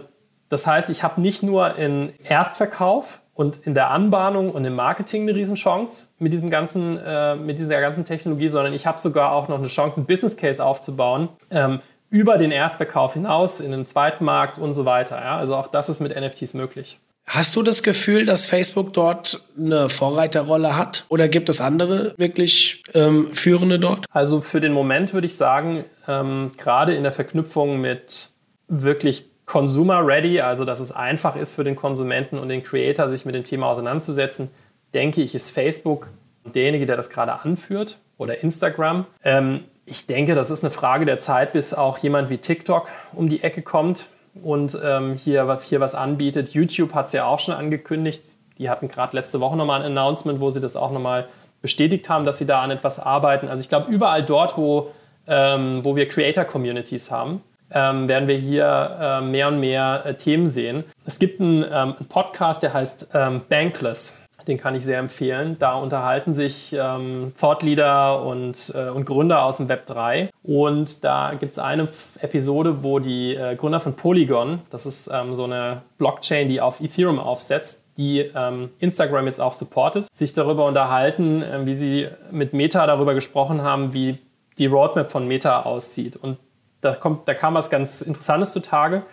das 0.50 0.68
heißt, 0.68 0.90
ich 0.90 1.04
habe 1.04 1.22
nicht 1.22 1.44
nur 1.44 1.76
in 1.76 2.14
Erstverkauf 2.24 3.20
und 3.34 3.58
in 3.66 3.74
der 3.74 3.92
Anbahnung 3.92 4.52
und 4.52 4.64
im 4.64 4.76
Marketing 4.76 5.24
eine 5.24 5.36
Riesenchance 5.36 6.10
mit 6.20 6.32
diesem 6.32 6.50
ganzen, 6.50 6.98
äh, 6.98 7.36
mit 7.36 7.60
dieser 7.60 7.82
ganzen 7.82 8.06
Technologie, 8.06 8.48
sondern 8.48 8.74
ich 8.74 8.88
habe 8.88 9.00
sogar 9.00 9.32
auch 9.34 9.48
noch 9.48 9.60
eine 9.60 9.68
Chance, 9.68 9.98
einen 9.98 10.06
Business 10.06 10.38
Case 10.38 10.64
aufzubauen 10.64 11.30
ähm, 11.52 11.82
über 12.10 12.38
den 12.38 12.52
Erstverkauf 12.52 13.14
hinaus 13.14 13.60
in 13.60 13.72
den 13.72 13.86
Zweitmarkt 13.86 14.58
und 14.58 14.74
so 14.74 14.86
weiter. 14.86 15.18
Ja? 15.18 15.38
Also 15.38 15.56
auch 15.56 15.68
das 15.68 15.90
ist 15.90 16.00
mit 16.00 16.16
NFTs 16.16 16.54
möglich. 16.54 17.00
Hast 17.28 17.56
du 17.56 17.64
das 17.64 17.82
Gefühl, 17.82 18.26
dass 18.26 18.46
Facebook 18.46 18.94
dort 18.94 19.42
eine 19.58 19.90
Vorreiterrolle 19.90 20.78
hat? 20.78 21.06
Oder 21.10 21.28
gibt 21.28 21.50
es 21.50 21.60
andere 21.60 22.14
wirklich 22.18 22.84
ähm, 22.94 23.34
Führende 23.34 23.80
dort? 23.80 24.06
Also 24.12 24.42
für 24.42 24.62
den 24.62 24.74
Moment 24.74 25.14
würde 25.14 25.28
ich 25.28 25.36
sagen, 25.36 25.86
ähm, 26.08 26.52
gerade 26.58 26.94
in 26.94 27.04
der 27.04 27.12
Verknüpfung 27.12 27.82
mit 27.82 28.30
wirklich 28.68 29.26
Consumer-ready, 29.46 30.42
also 30.42 30.66
dass 30.66 30.80
es 30.80 30.92
einfach 30.92 31.36
ist 31.36 31.56
für 31.56 31.64
den 31.64 31.76
Konsumenten 31.76 32.38
und 32.38 32.50
den 32.50 32.64
Creator, 32.64 33.10
sich 33.10 33.26
mit 33.26 33.36
dem 33.36 33.44
Thema 33.44 33.68
auseinanderzusetzen, 33.68 34.50
denke 34.94 35.22
ich, 35.22 35.36
ist 35.36 35.52
Facebook 35.52 36.10
derjenige, 36.44 36.86
der 36.86 36.96
das 36.96 37.10
gerade 37.10 37.42
anführt 37.42 38.00
oder 38.18 38.42
Instagram. 38.44 39.06
Ähm, 39.24 39.66
ich 39.86 40.08
denke, 40.08 40.36
das 40.36 40.52
ist 40.52 40.64
eine 40.64 40.72
Frage 40.72 41.06
der 41.06 41.20
Zeit, 41.20 41.54
bis 41.54 41.74
auch 41.74 41.98
jemand 42.00 42.30
wie 42.30 42.38
TikTok 42.38 42.88
um 43.14 43.30
die 43.30 43.44
Ecke 43.44 43.62
kommt 43.62 44.10
und 44.44 44.78
ähm, 44.84 45.14
hier, 45.14 45.60
hier 45.64 45.80
was 45.80 45.96
anbietet. 45.96 46.54
YouTube 46.54 46.94
hat 46.94 47.08
es 47.08 47.14
ja 47.14 47.26
auch 47.26 47.40
schon 47.40 47.54
angekündigt. 47.54 48.22
Die 48.58 48.70
hatten 48.70 48.88
gerade 48.88 49.16
letzte 49.16 49.40
Woche 49.40 49.56
nochmal 49.56 49.82
ein 49.82 49.98
Announcement, 49.98 50.40
wo 50.40 50.50
sie 50.50 50.60
das 50.60 50.76
auch 50.76 50.92
nochmal 50.92 51.28
bestätigt 51.62 52.08
haben, 52.10 52.26
dass 52.26 52.38
sie 52.38 52.46
da 52.46 52.62
an 52.62 52.72
etwas 52.72 53.00
arbeiten. 53.00 53.48
Also 53.48 53.62
ich 53.62 53.70
glaube, 53.70 53.92
überall 53.92 54.24
dort, 54.24 54.58
wo, 54.58 54.92
ähm, 55.28 55.84
wo 55.84 55.96
wir 55.96 56.08
Creator-Communities 56.08 57.12
haben, 57.12 57.42
ähm, 57.72 58.08
werden 58.08 58.28
wir 58.28 58.38
hier 58.38 58.98
äh, 59.02 59.22
mehr 59.22 59.48
und 59.48 59.60
mehr 59.60 60.04
äh, 60.06 60.14
Themen 60.14 60.48
sehen. 60.48 60.84
Es 61.06 61.18
gibt 61.20 61.42
einen, 61.42 61.64
ähm, 61.64 61.96
einen 61.98 62.08
Podcast, 62.08 62.62
der 62.64 62.74
heißt 62.74 63.10
ähm, 63.14 63.42
Bankless. 63.50 64.18
Den 64.48 64.58
kann 64.58 64.76
ich 64.76 64.84
sehr 64.84 65.00
empfehlen. 65.00 65.58
Da 65.60 65.76
unterhalten 65.76 66.34
sich 66.34 66.76
ähm, 66.78 67.34
Thought 67.40 67.64
Leader 67.64 68.24
und, 68.24 68.72
äh, 68.76 68.90
und 68.90 69.06
Gründer 69.06 69.44
aus 69.44 69.58
dem 69.58 69.70
Web 69.70 69.86
3. 69.88 70.30
Und 70.44 71.04
da 71.04 71.34
gibt 71.34 71.54
es 71.54 71.60
eine 71.60 71.88
Episode, 72.20 72.84
wo 72.84 73.00
die 73.00 73.36
äh, 73.36 73.56
Gründer 73.56 73.80
von 73.80 73.96
Polygon, 73.96 74.62
das 74.70 74.86
ist 74.86 75.10
ähm, 75.12 75.36
so 75.36 75.46
eine 75.46 75.82
Blockchain, 75.98 76.48
die 76.48 76.62
auf 76.62 76.80
Ethereum 76.80 77.20
aufsetzt, 77.20 77.84
die 77.98 78.20
ähm, 78.20 78.70
Instagram 78.80 79.26
jetzt 79.26 79.40
auch 79.40 79.54
supportet, 79.54 80.08
sich 80.14 80.34
darüber 80.34 80.66
unterhalten, 80.66 81.42
äh, 81.42 81.66
wie 81.66 81.76
sie 81.76 82.08
mit 82.32 82.54
Meta 82.54 82.86
darüber 82.86 83.14
gesprochen 83.14 83.62
haben, 83.62 83.94
wie 83.94 84.18
die 84.58 84.68
Roadmap 84.68 85.12
von 85.12 85.28
Meta 85.28 85.64
aussieht. 85.64 86.16
Und 86.18 86.38
da, 86.82 86.94
kommt, 86.94 87.28
da 87.28 87.34
kam 87.34 87.56
was 87.56 87.70
ganz 87.70 88.02
Interessantes 88.02 88.52
zutage, 88.52 89.04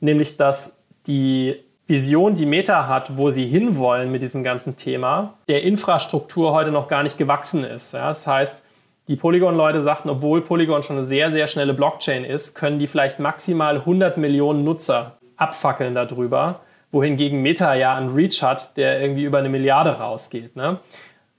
nämlich 0.00 0.36
dass 0.36 0.76
die 1.06 1.56
Vision, 1.90 2.34
die 2.34 2.46
Meta 2.46 2.86
hat, 2.86 3.16
wo 3.16 3.30
sie 3.30 3.46
hinwollen 3.46 4.12
mit 4.12 4.22
diesem 4.22 4.44
ganzen 4.44 4.76
Thema, 4.76 5.34
der 5.48 5.64
Infrastruktur 5.64 6.52
heute 6.52 6.70
noch 6.70 6.86
gar 6.86 7.02
nicht 7.02 7.18
gewachsen 7.18 7.64
ist. 7.64 7.94
Ja? 7.94 8.10
Das 8.10 8.28
heißt, 8.28 8.64
die 9.08 9.16
Polygon-Leute 9.16 9.80
sagten, 9.80 10.08
obwohl 10.08 10.40
Polygon 10.40 10.84
schon 10.84 10.94
eine 10.94 11.04
sehr, 11.04 11.32
sehr 11.32 11.48
schnelle 11.48 11.74
Blockchain 11.74 12.24
ist, 12.24 12.54
können 12.54 12.78
die 12.78 12.86
vielleicht 12.86 13.18
maximal 13.18 13.78
100 13.78 14.18
Millionen 14.18 14.62
Nutzer 14.62 15.18
abfackeln 15.36 15.96
darüber, 15.96 16.60
wohingegen 16.92 17.42
Meta 17.42 17.74
ja 17.74 17.96
einen 17.96 18.14
Reach 18.14 18.40
hat, 18.40 18.76
der 18.76 19.00
irgendwie 19.00 19.24
über 19.24 19.38
eine 19.38 19.48
Milliarde 19.48 19.90
rausgeht. 19.90 20.54
Ne? 20.54 20.78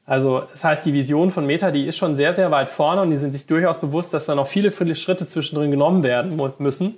Also 0.05 0.41
das 0.51 0.65
heißt, 0.65 0.85
die 0.85 0.93
Vision 0.93 1.31
von 1.31 1.45
Meta, 1.45 1.71
die 1.71 1.85
ist 1.85 1.95
schon 1.95 2.17
sehr, 2.17 2.33
sehr 2.33 2.51
weit 2.51 2.69
vorne 2.69 3.03
und 3.03 3.09
die 3.09 3.15
sind 3.15 3.31
sich 3.31 3.47
durchaus 3.47 3.79
bewusst, 3.79 4.13
dass 4.13 4.25
da 4.25 4.35
noch 4.35 4.47
viele, 4.47 4.71
viele 4.71 4.95
Schritte 4.95 5.25
zwischendrin 5.27 5.71
genommen 5.71 6.03
werden 6.03 6.37
müssen, 6.57 6.95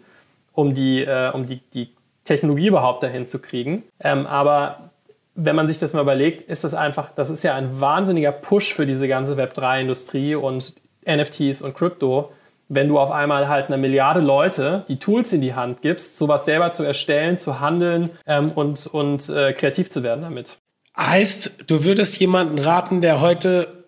um 0.54 0.74
die, 0.74 1.04
äh, 1.04 1.30
um 1.32 1.46
die, 1.46 1.62
die 1.72 1.90
Technologie 2.24 2.68
überhaupt 2.68 3.04
dahin 3.04 3.28
zu 3.28 3.40
kriegen. 3.40 3.84
Ähm, 4.00 4.26
aber 4.26 4.92
wenn 5.36 5.56
man 5.56 5.68
sich 5.68 5.80
das 5.80 5.94
mal 5.94 6.02
überlegt, 6.02 6.50
ist 6.50 6.64
das 6.64 6.74
einfach, 6.74 7.12
das 7.14 7.30
ist 7.30 7.44
ja 7.44 7.56
ein 7.56 7.80
wahnsinniger 7.82 8.32
Push 8.32 8.74
für 8.74 8.86
diese 8.86 9.08
ganze 9.08 9.36
Web3-Industrie 9.36 10.36
und 10.36 10.76
NFTs 11.06 11.62
und 11.62 11.74
Krypto, 11.74 12.32
wenn 12.70 12.88
du 12.88 13.00
auf 13.00 13.12
einmal 13.12 13.48
halt 13.48 13.68
eine 13.68 13.78
Milliarde 13.78 14.20
Leute 14.20 14.86
die 14.88 15.00
Tools 15.00 15.34
in 15.34 15.42
die 15.42 15.54
Hand 15.54 15.82
gibst, 15.82 16.18
sowas 16.18 16.46
selber 16.46 16.72
zu 16.72 16.84
erstellen, 16.84 17.40
zu 17.40 17.60
handeln 17.60 18.12
ähm, 18.26 18.52
und, 18.52 18.88
und 18.88 19.30
äh, 19.30 19.54
kreativ 19.54 19.90
zu 19.90 20.04
werden 20.04 20.22
damit. 20.22 20.58
Heißt, 20.98 21.70
du 21.70 21.84
würdest 21.84 22.20
jemanden 22.20 22.60
raten, 22.60 23.02
der 23.02 23.20
heute 23.20 23.83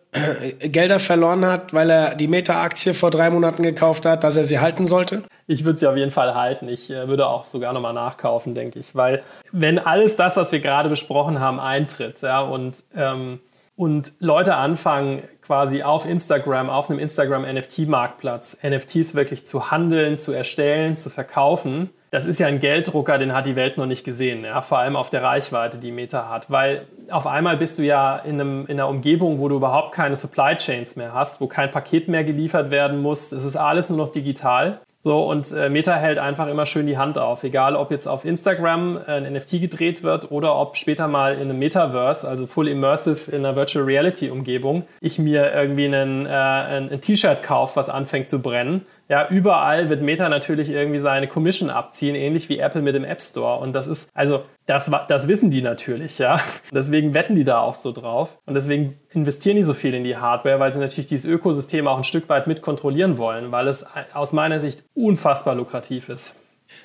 Gelder 0.59 0.99
verloren 0.99 1.45
hat, 1.45 1.73
weil 1.73 1.89
er 1.89 2.15
die 2.15 2.27
Meta-Aktie 2.27 2.93
vor 2.93 3.11
drei 3.11 3.29
Monaten 3.29 3.63
gekauft 3.63 4.05
hat, 4.05 4.23
dass 4.23 4.37
er 4.37 4.45
sie 4.45 4.59
halten 4.59 4.87
sollte? 4.87 5.23
Ich 5.47 5.65
würde 5.65 5.79
sie 5.79 5.87
auf 5.87 5.97
jeden 5.97 6.11
Fall 6.11 6.33
halten. 6.35 6.67
Ich 6.67 6.89
äh, 6.89 7.07
würde 7.07 7.27
auch 7.27 7.45
sogar 7.45 7.73
nochmal 7.73 7.93
nachkaufen, 7.93 8.55
denke 8.55 8.79
ich. 8.79 8.95
Weil 8.95 9.21
wenn 9.51 9.77
alles 9.79 10.15
das, 10.15 10.37
was 10.37 10.51
wir 10.51 10.59
gerade 10.59 10.89
besprochen 10.89 11.39
haben, 11.39 11.59
eintritt 11.59 12.21
ja, 12.21 12.41
und, 12.41 12.83
ähm, 12.95 13.39
und 13.75 14.13
Leute 14.19 14.55
anfangen, 14.55 15.23
quasi 15.41 15.83
auf 15.83 16.05
Instagram, 16.05 16.69
auf 16.69 16.89
einem 16.89 16.99
Instagram-NFT-Marktplatz, 16.99 18.57
NFTs 18.63 19.15
wirklich 19.15 19.45
zu 19.45 19.71
handeln, 19.71 20.17
zu 20.17 20.31
erstellen, 20.31 20.97
zu 20.97 21.09
verkaufen, 21.09 21.89
das 22.15 22.25
ist 22.25 22.39
ja 22.39 22.47
ein 22.47 22.59
Gelddrucker, 22.59 23.17
den 23.17 23.33
hat 23.33 23.45
die 23.45 23.57
Welt 23.57 23.77
noch 23.77 23.87
nicht 23.87 24.05
gesehen, 24.05 24.45
ja? 24.45 24.61
vor 24.61 24.79
allem 24.79 24.95
auf 24.95 25.09
der 25.09 25.21
Reichweite, 25.21 25.77
die 25.77 25.91
Meta 25.91 26.29
hat. 26.29 26.49
Weil 26.49 26.87
auf 27.09 27.27
einmal 27.27 27.57
bist 27.57 27.77
du 27.77 27.83
ja 27.83 28.15
in, 28.17 28.39
einem, 28.39 28.61
in 28.67 28.79
einer 28.79 28.87
Umgebung, 28.87 29.39
wo 29.39 29.49
du 29.49 29.57
überhaupt 29.57 29.93
keine 29.93 30.15
Supply 30.15 30.55
Chains 30.55 30.95
mehr 30.95 31.13
hast, 31.13 31.41
wo 31.41 31.47
kein 31.47 31.71
Paket 31.71 32.07
mehr 32.07 32.23
geliefert 32.23 32.71
werden 32.71 33.01
muss. 33.01 33.33
Es 33.33 33.43
ist 33.43 33.57
alles 33.57 33.89
nur 33.89 33.97
noch 33.97 34.13
digital. 34.13 34.79
So, 35.05 35.29
und 35.29 35.51
äh, 35.51 35.69
Meta 35.69 35.95
hält 35.97 36.17
einfach 36.17 36.47
immer 36.47 36.65
schön 36.65 36.87
die 36.87 36.97
Hand 36.97 37.19
auf. 37.19 37.43
Egal, 37.43 37.75
ob 37.75 37.91
jetzt 37.91 38.07
auf 38.07 38.25
Instagram 38.25 38.97
äh, 39.05 39.11
ein 39.11 39.33
NFT 39.33 39.61
gedreht 39.61 40.01
wird 40.01 40.31
oder 40.31 40.55
ob 40.55 40.77
später 40.77 41.07
mal 41.07 41.35
in 41.35 41.41
einem 41.41 41.59
Metaverse, 41.59 42.27
also 42.27 42.47
full 42.47 42.67
immersive 42.67 43.29
in 43.29 43.45
einer 43.45 43.55
Virtual 43.55 43.85
Reality 43.85 44.31
Umgebung, 44.31 44.85
ich 45.01 45.19
mir 45.19 45.53
irgendwie 45.53 45.85
einen, 45.85 46.25
äh, 46.25 46.29
ein, 46.29 46.89
ein 46.89 47.01
T-Shirt 47.01 47.43
kaufe, 47.43 47.75
was 47.75 47.87
anfängt 47.87 48.29
zu 48.29 48.41
brennen 48.41 48.87
ja, 49.07 49.27
überall 49.29 49.89
wird 49.89 50.01
Meta 50.01 50.29
natürlich 50.29 50.71
irgendwie 50.71 50.99
seine 50.99 51.27
Commission 51.27 51.69
abziehen, 51.69 52.15
ähnlich 52.15 52.49
wie 52.49 52.57
Apple 52.57 52.81
mit 52.81 52.95
dem 52.95 53.03
App 53.03 53.21
Store. 53.21 53.59
Und 53.59 53.73
das 53.73 53.87
ist, 53.87 54.09
also, 54.15 54.43
das, 54.65 54.91
das 55.07 55.27
wissen 55.27 55.51
die 55.51 55.61
natürlich, 55.61 56.17
ja. 56.17 56.39
Deswegen 56.71 57.13
wetten 57.13 57.35
die 57.35 57.43
da 57.43 57.59
auch 57.59 57.75
so 57.75 57.91
drauf. 57.91 58.39
Und 58.45 58.55
deswegen 58.55 58.97
investieren 59.11 59.57
die 59.57 59.63
so 59.63 59.73
viel 59.73 59.93
in 59.93 60.03
die 60.03 60.17
Hardware, 60.17 60.59
weil 60.59 60.73
sie 60.73 60.79
natürlich 60.79 61.05
dieses 61.05 61.25
Ökosystem 61.25 61.87
auch 61.87 61.97
ein 61.97 62.03
Stück 62.03 62.27
weit 62.29 62.47
mit 62.47 62.61
kontrollieren 62.61 63.17
wollen, 63.17 63.51
weil 63.51 63.67
es 63.67 63.85
aus 64.13 64.33
meiner 64.33 64.59
Sicht 64.59 64.83
unfassbar 64.95 65.55
lukrativ 65.55 66.09
ist. 66.09 66.35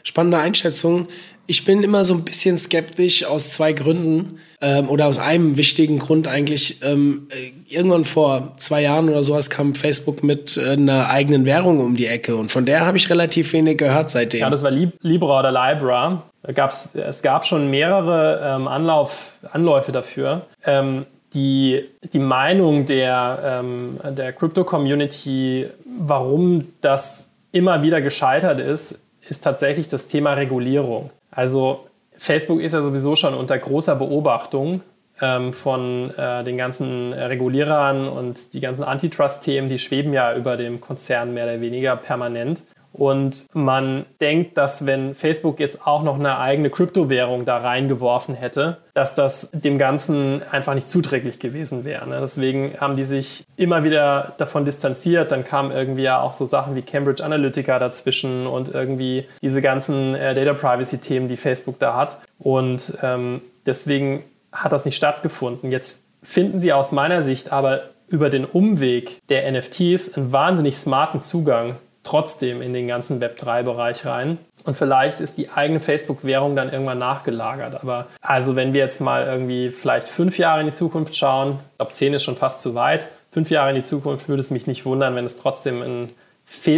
Spannende 0.03 0.39
Einschätzung. 0.39 1.09
Ich 1.47 1.65
bin 1.65 1.83
immer 1.83 2.05
so 2.05 2.15
ein 2.15 2.25
bisschen 2.25 2.59
skeptisch 2.59 3.25
aus 3.25 3.53
zwei 3.53 3.73
Gründen 3.73 4.39
ähm, 4.61 4.89
oder 4.89 5.07
aus 5.07 5.19
einem 5.19 5.57
wichtigen 5.57 5.99
Grund 5.99 6.29
eigentlich. 6.29 6.81
Ähm, 6.85 7.27
äh, 7.31 7.75
irgendwann 7.75 8.05
vor 8.05 8.55
zwei 8.57 8.83
Jahren 8.83 9.09
oder 9.09 9.23
sowas 9.23 9.51
kam 9.51 9.75
Facebook 9.75 10.23
mit 10.23 10.57
äh, 10.57 10.71
einer 10.71 11.09
eigenen 11.09 11.45
Währung 11.45 11.81
um 11.81 11.97
die 11.97 12.07
Ecke 12.07 12.37
und 12.37 12.53
von 12.53 12.67
der 12.67 12.87
habe 12.87 12.99
ich 12.99 13.11
relativ 13.11 13.53
wenig 13.53 13.79
gehört 13.79 14.11
seitdem. 14.11 14.41
Ja, 14.41 14.51
das 14.51 14.63
war 14.63 14.71
Lib 14.71 14.93
Libra 15.01 15.41
oder 15.41 15.51
Libra. 15.51 16.23
Da 16.43 16.53
gab's, 16.53 16.95
es 16.95 17.21
gab 17.21 17.45
schon 17.45 17.69
mehrere 17.69 18.57
ähm, 18.57 18.69
Anlauf, 18.69 19.39
Anläufe 19.53 19.93
dafür. 19.93 20.47
Ähm, 20.65 21.05
die, 21.35 21.85
die 22.13 22.19
Meinung 22.19 22.87
der, 22.87 23.61
ähm, 23.63 23.99
der 24.17 24.33
Crypto-Community, 24.33 25.67
warum 25.99 26.69
das 26.81 27.29
immer 27.53 27.83
wieder 27.83 28.01
gescheitert 28.01 28.61
ist, 28.61 29.01
ist 29.31 29.43
tatsächlich 29.43 29.89
das 29.89 30.09
Thema 30.09 30.35
Regulierung. 30.35 31.11
Also 31.31 31.87
Facebook 32.17 32.61
ist 32.61 32.73
ja 32.73 32.83
sowieso 32.83 33.17
schon 33.17 33.35
unter 33.35 33.59
großer 33.59 33.97
Beobachtung 33.97 34.83
ähm, 35.21 35.53
von 35.53 36.11
äh, 36.17 36.45
den 36.45 36.57
ganzen 36.57 37.13
Regulierern 37.13 38.09
und 38.09 38.53
die 38.55 38.61
ganzen 38.61 38.85
Antitrust-Themen, 38.85 39.69
die 39.69 39.79
schweben 39.79 40.13
ja 40.13 40.35
über 40.35 40.57
dem 40.57 40.81
Konzern 40.81 41.33
mehr 41.35 41.45
oder 41.45 41.61
weniger 41.61 41.97
permanent. 41.97 42.63
Und 42.93 43.47
man 43.55 44.05
denkt, 44.21 44.59
dass 44.59 44.87
wenn 44.87 45.15
Facebook 45.15 45.61
jetzt 45.61 45.87
auch 45.87 46.03
noch 46.03 46.19
eine 46.19 46.39
eigene 46.39 46.71
Kryptowährung 46.71 47.45
da 47.45 47.59
reingeworfen 47.59 48.35
hätte, 48.35 48.79
dass 48.95 49.15
das 49.15 49.51
dem 49.53 49.79
Ganzen 49.79 50.43
einfach 50.43 50.75
nicht 50.75 50.89
zuträglich 50.89 51.39
gewesen 51.39 51.85
wäre. 51.85 52.09
Ne? 52.09 52.19
Deswegen 52.21 52.75
haben 52.81 52.97
die 52.97 53.05
sich 53.05 53.45
immer 53.57 53.85
wieder 53.85 54.35
davon 54.39 54.65
distanziert. 54.65 55.31
Dann 55.31 55.45
kamen 55.45 55.71
irgendwie 55.71 56.03
ja 56.03 56.21
auch 56.21 56.35
so 56.35 56.45
Sachen 56.45 56.75
wie 56.75 56.83
Cambridge 56.83 57.25
Analytica 57.25 57.79
dazwischen 57.79 58.47
und 58.47 58.75
irgendwie 58.75 59.27
diese 59.41 59.63
ganzen 59.63 60.15
äh, 60.15 60.35
Data 60.35 60.55
Privacy-Themen, 60.55 61.29
die 61.29 61.37
Facebook 61.37 61.79
da 61.79 61.97
hat. 61.97 62.19
Und 62.39 62.99
ähm, 63.03 63.41
deswegen 63.67 64.25
hat 64.53 64.73
das 64.73 64.85
nicht 64.85 64.97
stattgefunden. 64.97 65.71
Jetzt 65.71 66.03
finden 66.23 66.61
sie 66.61 66.73
aus 66.73 66.93
meiner 66.93 67.23
Sicht 67.23 67.53
aber 67.53 67.83
über 68.09 68.29
den 68.29 68.45
Umweg 68.45 69.27
der 69.29 69.51
NFTs 69.51 70.15
einen 70.15 70.33
wahnsinnig 70.33 70.77
smarten 70.77 71.23
Zugang 71.23 71.77
trotzdem 72.11 72.61
in 72.61 72.73
den 72.73 72.89
ganzen 72.89 73.23
Web3-Bereich 73.23 74.05
rein. 74.05 74.39
Und 74.65 74.77
vielleicht 74.77 75.21
ist 75.21 75.39
die 75.39 75.49
eigene 75.51 75.79
Facebook-Währung 75.79 76.57
dann 76.57 76.73
irgendwann 76.73 76.99
nachgelagert. 76.99 77.77
Aber 77.77 78.09
also 78.21 78.57
wenn 78.57 78.75
wir 78.75 78.81
jetzt 78.81 79.01
mal 79.01 79.27
irgendwie 79.27 79.71
vielleicht 79.71 80.09
fünf 80.09 80.37
Jahre 80.37 80.61
in 80.61 80.67
die 80.67 80.73
Zukunft 80.73 81.17
schauen, 81.17 81.61
ich 81.73 81.77
glaube 81.79 81.93
zehn 81.93 82.13
ist 82.13 82.25
schon 82.25 82.37
fast 82.37 82.63
zu 82.63 82.75
weit, 82.75 83.07
fünf 83.33 83.51
Jahre 83.51 83.71
in 83.71 83.77
die 83.77 83.83
Zukunft 83.83 84.29
würde 84.29 84.41
es 84.41 84.51
mich 84.51 84.67
nicht 84.67 84.85
wundern, 84.85 85.15
wenn 85.15 85.25
es 85.25 85.37
trotzdem 85.37 85.83
ein, 85.83 86.11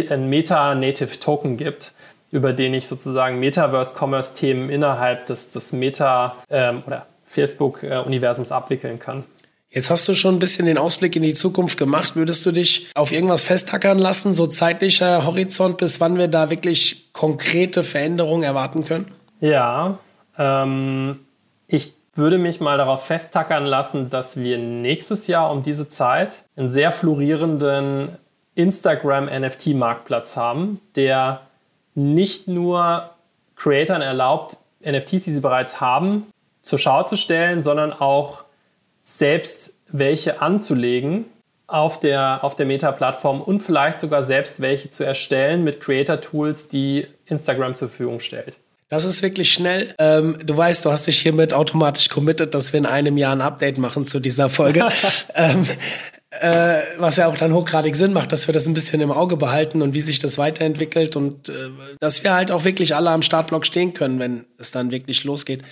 ein 0.09 0.29
Meta-Native-Token 0.29 1.57
gibt, 1.57 1.93
über 2.31 2.53
den 2.53 2.75
ich 2.75 2.87
sozusagen 2.87 3.39
Metaverse-Commerce-Themen 3.39 4.69
innerhalb 4.69 5.25
des, 5.25 5.49
des 5.49 5.73
Meta- 5.73 6.35
ähm, 6.51 6.83
oder 6.85 7.07
Facebook-Universums 7.25 8.51
abwickeln 8.51 8.99
kann. 8.99 9.23
Jetzt 9.73 9.89
hast 9.89 10.07
du 10.07 10.13
schon 10.13 10.35
ein 10.35 10.39
bisschen 10.39 10.67
den 10.67 10.77
Ausblick 10.77 11.15
in 11.15 11.23
die 11.23 11.33
Zukunft 11.33 11.79
gemacht. 11.79 12.15
Würdest 12.15 12.45
du 12.45 12.51
dich 12.51 12.91
auf 12.93 13.11
irgendwas 13.11 13.43
festhackern 13.43 13.97
lassen, 13.97 14.35
so 14.35 14.45
zeitlicher 14.45 15.25
Horizont, 15.25 15.77
bis 15.77 15.99
wann 15.99 16.15
wir 16.15 16.27
da 16.27 16.51
wirklich 16.51 17.11
konkrete 17.11 17.83
Veränderungen 17.83 18.43
erwarten 18.43 18.85
können? 18.85 19.11
Ja, 19.39 19.97
ähm, 20.37 21.21
ich 21.65 21.95
würde 22.13 22.37
mich 22.37 22.61
mal 22.61 22.77
darauf 22.77 23.07
festtackern 23.07 23.65
lassen, 23.65 24.11
dass 24.11 24.37
wir 24.37 24.59
nächstes 24.59 25.25
Jahr 25.25 25.51
um 25.51 25.63
diese 25.63 25.89
Zeit 25.89 26.43
einen 26.55 26.69
sehr 26.69 26.91
florierenden 26.91 28.09
Instagram-NFT-Marktplatz 28.53 30.37
haben, 30.37 30.81
der 30.95 31.41
nicht 31.95 32.47
nur 32.47 33.09
Creatoren 33.55 34.03
erlaubt, 34.03 34.57
NFTs, 34.85 35.23
die 35.23 35.31
sie 35.31 35.41
bereits 35.41 35.81
haben, 35.81 36.27
zur 36.61 36.77
Schau 36.77 37.01
zu 37.01 37.17
stellen, 37.17 37.63
sondern 37.63 37.91
auch 37.91 38.43
selbst 39.03 39.75
welche 39.91 40.41
anzulegen 40.41 41.25
auf 41.67 41.99
der, 41.99 42.43
auf 42.43 42.55
der 42.55 42.65
Meta-Plattform 42.65 43.41
und 43.41 43.59
vielleicht 43.59 43.99
sogar 43.99 44.23
selbst 44.23 44.61
welche 44.61 44.89
zu 44.89 45.03
erstellen 45.03 45.63
mit 45.63 45.81
Creator-Tools, 45.81 46.69
die 46.69 47.07
Instagram 47.25 47.75
zur 47.75 47.89
Verfügung 47.89 48.19
stellt. 48.19 48.57
Das 48.89 49.05
ist 49.05 49.23
wirklich 49.23 49.51
schnell. 49.51 49.95
Ähm, 49.97 50.37
du 50.43 50.55
weißt, 50.55 50.85
du 50.85 50.91
hast 50.91 51.07
dich 51.07 51.19
hiermit 51.19 51.51
automatisch 51.51 52.09
committed, 52.09 52.53
dass 52.53 52.73
wir 52.73 52.79
in 52.79 52.85
einem 52.85 53.17
Jahr 53.17 53.35
ein 53.35 53.41
Update 53.41 53.79
machen 53.79 54.05
zu 54.05 54.19
dieser 54.19 54.49
Folge. 54.49 54.87
ähm, 55.35 55.65
äh, 56.29 56.81
was 56.97 57.17
ja 57.17 57.27
auch 57.27 57.37
dann 57.37 57.53
hochgradig 57.53 57.95
Sinn 57.95 58.13
macht, 58.13 58.31
dass 58.31 58.47
wir 58.47 58.53
das 58.53 58.67
ein 58.67 58.73
bisschen 58.73 59.01
im 59.01 59.11
Auge 59.11 59.37
behalten 59.37 59.81
und 59.81 59.93
wie 59.93 60.01
sich 60.01 60.19
das 60.19 60.37
weiterentwickelt 60.37 61.15
und 61.15 61.49
äh, 61.49 61.69
dass 61.99 62.23
wir 62.23 62.33
halt 62.33 62.51
auch 62.51 62.65
wirklich 62.65 62.95
alle 62.95 63.09
am 63.09 63.21
Startblock 63.21 63.65
stehen 63.65 63.93
können, 63.93 64.19
wenn 64.19 64.45
es 64.57 64.71
dann 64.71 64.91
wirklich 64.91 65.23
losgeht. 65.23 65.63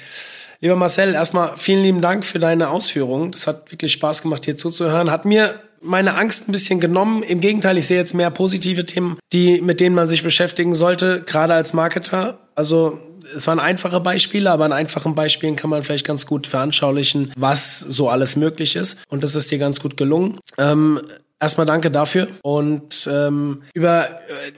Lieber 0.62 0.76
Marcel, 0.76 1.16
erstmal 1.16 1.58
vielen 1.58 1.82
lieben 1.82 2.02
Dank 2.02 2.24
für 2.24 2.38
deine 2.38 2.70
Ausführungen. 2.70 3.32
Das 3.32 3.48
hat 3.48 3.72
wirklich 3.72 3.92
Spaß 3.94 4.22
gemacht, 4.22 4.46
hier 4.46 4.58
zuzuhören. 4.58 5.10
Hat 5.10 5.26
mir 5.26 5.60
meine 5.82 6.14
Angst 6.14 6.48
ein 6.48 6.52
bisschen 6.52 6.80
genommen. 6.80 7.24
Im 7.24 7.42
Gegenteil, 7.42 7.80
ich 7.80 7.88
sehe 7.88 7.98
jetzt 7.98 8.14
mehr 8.14 8.30
positive 8.30 8.86
Themen, 8.86 9.18
die, 9.34 9.60
mit 9.60 9.80
denen 9.80 9.96
man 9.96 10.08
sich 10.08 10.22
beschäftigen 10.22 10.76
sollte, 10.76 11.24
gerade 11.24 11.56
als 11.56 11.74
Marketer. 11.74 12.38
Also, 12.54 13.00
es 13.36 13.48
waren 13.48 13.60
einfache 13.60 14.00
Beispiele, 14.00 14.52
aber 14.52 14.66
an 14.66 14.74
einfachen 14.74 15.16
Beispielen 15.16 15.56
kann 15.56 15.72
man 15.72 15.82
vielleicht 15.82 16.06
ganz 16.06 16.28
gut 16.28 16.46
veranschaulichen, 16.46 17.34
was 17.36 17.80
so 17.80 18.10
alles 18.10 18.36
möglich 18.36 18.76
ist. 18.76 19.00
Und 19.10 19.24
das 19.24 19.36
ist 19.36 19.50
dir 19.50 19.58
ganz 19.58 19.80
gut 19.80 19.98
gelungen. 19.98 20.40
Ähm, 20.60 21.02
Erstmal 21.42 21.66
danke 21.66 21.90
dafür 21.90 22.28
und 22.44 23.10
ähm, 23.12 23.64
über 23.74 24.06
äh, 24.06 24.08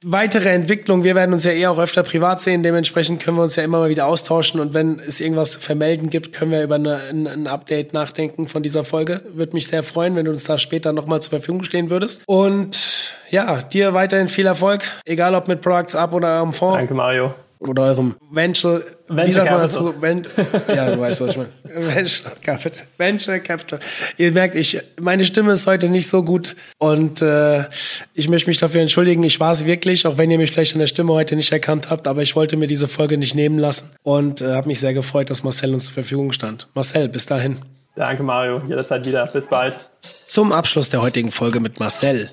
weitere 0.04 0.50
Entwicklung, 0.50 1.06
wir 1.06 1.16
werden 1.16 1.32
uns 1.32 1.46
ja 1.46 1.54
eh 1.54 1.68
auch 1.68 1.80
öfter 1.80 2.04
privat 2.04 2.42
sehen, 2.42 2.62
dementsprechend 2.62 3.24
können 3.24 3.38
wir 3.38 3.44
uns 3.44 3.56
ja 3.56 3.64
immer 3.64 3.80
mal 3.80 3.90
wieder 3.90 4.06
austauschen 4.06 4.60
und 4.60 4.74
wenn 4.74 5.00
es 5.00 5.22
irgendwas 5.22 5.52
zu 5.52 5.62
vermelden 5.62 6.10
gibt, 6.10 6.34
können 6.34 6.52
wir 6.52 6.62
über 6.62 6.76
eine, 6.76 6.98
ein, 7.10 7.26
ein 7.26 7.48
Update 7.48 7.94
nachdenken 7.94 8.50
von 8.50 8.64
dieser 8.64 8.84
Folge. 8.84 9.22
Würde 9.34 9.54
mich 9.54 9.70
sehr 9.70 9.82
freuen, 9.82 10.18
wenn 10.18 10.26
du 10.26 10.32
uns 10.32 10.44
da 10.44 10.58
später 10.58 10.92
nochmal 10.92 11.22
zur 11.22 11.30
Verfügung 11.30 11.64
stehen 11.64 11.90
würdest. 11.90 12.24
Und 12.28 13.16
ja, 13.30 13.62
dir 13.62 13.94
weiterhin 13.94 14.28
viel 14.28 14.46
Erfolg, 14.46 14.84
egal 15.06 15.36
ob 15.36 15.48
mit 15.48 15.62
Products 15.62 15.96
Up 15.96 16.12
oder 16.12 16.28
am 16.34 16.52
Fonds. 16.52 16.78
Danke, 16.78 16.94
Mario. 16.94 17.34
Oder 17.68 17.84
eurem 17.84 18.16
Venture, 18.32 18.84
Venture 19.08 19.28
wie 19.28 19.32
sagt 19.32 19.52
man 19.52 19.62
Capital. 19.62 19.86
dazu? 19.86 20.02
Ven 20.02 20.28
ja, 20.76 20.92
du 20.92 21.00
weißt, 21.00 21.22
was 21.22 21.32
ich 21.32 21.38
meine. 21.38 21.50
Venture 21.96 22.32
Capital. 22.42 22.84
Venture 22.98 23.40
Capital. 23.40 23.80
Ihr 24.18 24.32
merkt, 24.32 24.56
ich, 24.56 24.80
meine 25.00 25.26
Stimme 25.26 25.54
ist 25.54 25.68
heute 25.68 25.90
nicht 25.90 26.08
so 26.08 26.24
gut 26.24 26.56
und 26.78 27.22
äh, 27.22 27.66
ich 28.14 28.30
möchte 28.30 28.50
mich 28.50 28.58
dafür 28.58 28.82
entschuldigen. 28.82 29.24
Ich 29.24 29.40
war 29.40 29.52
es 29.52 29.66
wirklich, 29.66 30.06
auch 30.08 30.18
wenn 30.18 30.32
ihr 30.32 30.38
mich 30.38 30.52
vielleicht 30.52 30.74
an 30.74 30.80
der 30.80 30.88
Stimme 30.88 31.14
heute 31.14 31.36
nicht 31.36 31.52
erkannt 31.52 31.90
habt, 31.90 32.08
aber 32.08 32.22
ich 32.22 32.36
wollte 32.36 32.58
mir 32.58 32.68
diese 32.68 32.88
Folge 32.88 33.18
nicht 33.18 33.36
nehmen 33.36 33.60
lassen 33.60 33.96
und 34.04 34.42
äh, 34.42 34.54
habe 34.54 34.68
mich 34.68 34.80
sehr 34.80 34.94
gefreut, 34.94 35.30
dass 35.30 35.44
Marcel 35.44 35.74
uns 35.74 35.86
zur 35.86 35.94
Verfügung 35.94 36.32
stand. 36.32 36.68
Marcel, 36.74 37.10
bis 37.10 37.26
dahin. 37.26 37.58
Danke, 37.96 38.24
Mario. 38.24 38.62
Jederzeit 38.68 39.06
wieder. 39.06 39.28
Bis 39.28 39.48
bald. 39.48 39.90
Zum 40.02 40.52
Abschluss 40.52 40.90
der 40.90 41.02
heutigen 41.02 41.32
Folge 41.32 41.60
mit 41.60 41.80
Marcel 41.80 42.32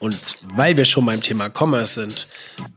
und 0.00 0.16
weil 0.42 0.76
wir 0.76 0.84
schon 0.84 1.06
beim 1.06 1.22
Thema 1.22 1.50
Commerce 1.50 1.94
sind, 1.94 2.26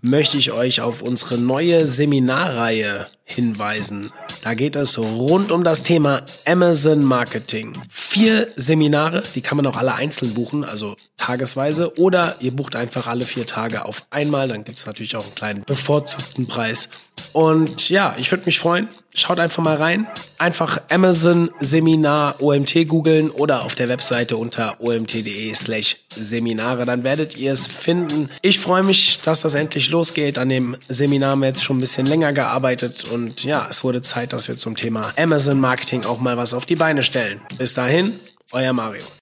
möchte 0.02 0.38
ich 0.38 0.52
euch 0.52 0.82
auf 0.82 1.02
unsere 1.02 1.38
neue 1.38 1.88
Seminarreihe 1.88 3.08
hinweisen. 3.28 4.12
Da 4.44 4.54
geht 4.54 4.76
es 4.76 4.98
rund 4.98 5.52
um 5.52 5.64
das 5.64 5.84
Thema 5.84 6.24
Amazon 6.46 7.04
Marketing. 7.04 7.74
Vier 7.90 8.48
Seminare, 8.56 9.22
die 9.36 9.42
kann 9.42 9.58
man 9.58 9.68
auch 9.68 9.76
alle 9.76 9.94
einzeln 9.94 10.34
buchen, 10.34 10.64
also 10.64 10.96
tagesweise, 11.18 12.00
oder 12.00 12.38
ihr 12.40 12.56
bucht 12.56 12.76
einfach 12.76 13.08
alle 13.08 13.26
vier 13.26 13.46
Tage 13.46 13.86
auf 13.86 14.08
einmal. 14.10 14.48
Dann 14.48 14.64
gibt 14.64 14.80
es 14.80 14.86
natürlich 14.86 15.16
auch 15.18 15.26
einen 15.26 15.36
kleinen 15.36 15.64
bevorzugten 15.66 16.48
Preis. 16.48 16.90
Und 17.34 17.90
ja, 17.90 18.16
ich 18.18 18.32
würde 18.32 18.46
mich 18.46 18.60
freuen. 18.60 18.88
Schaut 19.14 19.40
einfach 19.40 19.64
mal 19.64 19.76
rein. 19.76 20.08
Einfach 20.38 20.80
Amazon 20.90 21.50
Seminar 21.60 22.42
OMT 22.42 22.88
googeln 22.88 23.32
oder 23.32 23.66
auf 23.66 23.74
der 23.74 23.90
Webseite 23.90 24.38
unter 24.38 24.80
omt.de 24.80 25.54
slash 25.56 25.98
Seminare. 26.16 26.86
Dann 26.86 27.04
werdet 27.04 27.36
ihr 27.38 27.52
es 27.52 27.68
finden. 27.68 28.30
Ich 28.44 28.60
freue 28.60 28.84
mich, 28.84 29.20
dass 29.24 29.42
das 29.42 29.56
endlich 29.56 29.90
losgeht. 29.90 30.38
An 30.38 30.50
dem 30.50 30.78
Seminar 30.88 31.32
haben 31.32 31.42
wir 31.42 31.48
jetzt 31.48 31.64
schon 31.64 31.78
ein 31.78 31.82
bisschen 31.82 32.06
länger 32.06 32.34
gearbeitet 32.34 33.06
und 33.18 33.44
ja, 33.44 33.68
es 33.68 33.84
wurde 33.84 34.04
Zeit, 34.04 34.32
dass 34.32 34.48
wir 34.48 34.58
zum 34.58 34.76
Thema 34.76 35.12
Amazon 35.18 35.60
Marketing 35.60 36.06
auch 36.06 36.20
mal 36.20 36.38
was 36.38 36.54
auf 36.54 36.68
die 36.68 36.76
Beine 36.76 37.02
stellen. 37.02 37.42
Bis 37.58 37.74
dahin, 37.74 38.14
euer 38.52 38.74
Mario. 38.74 39.08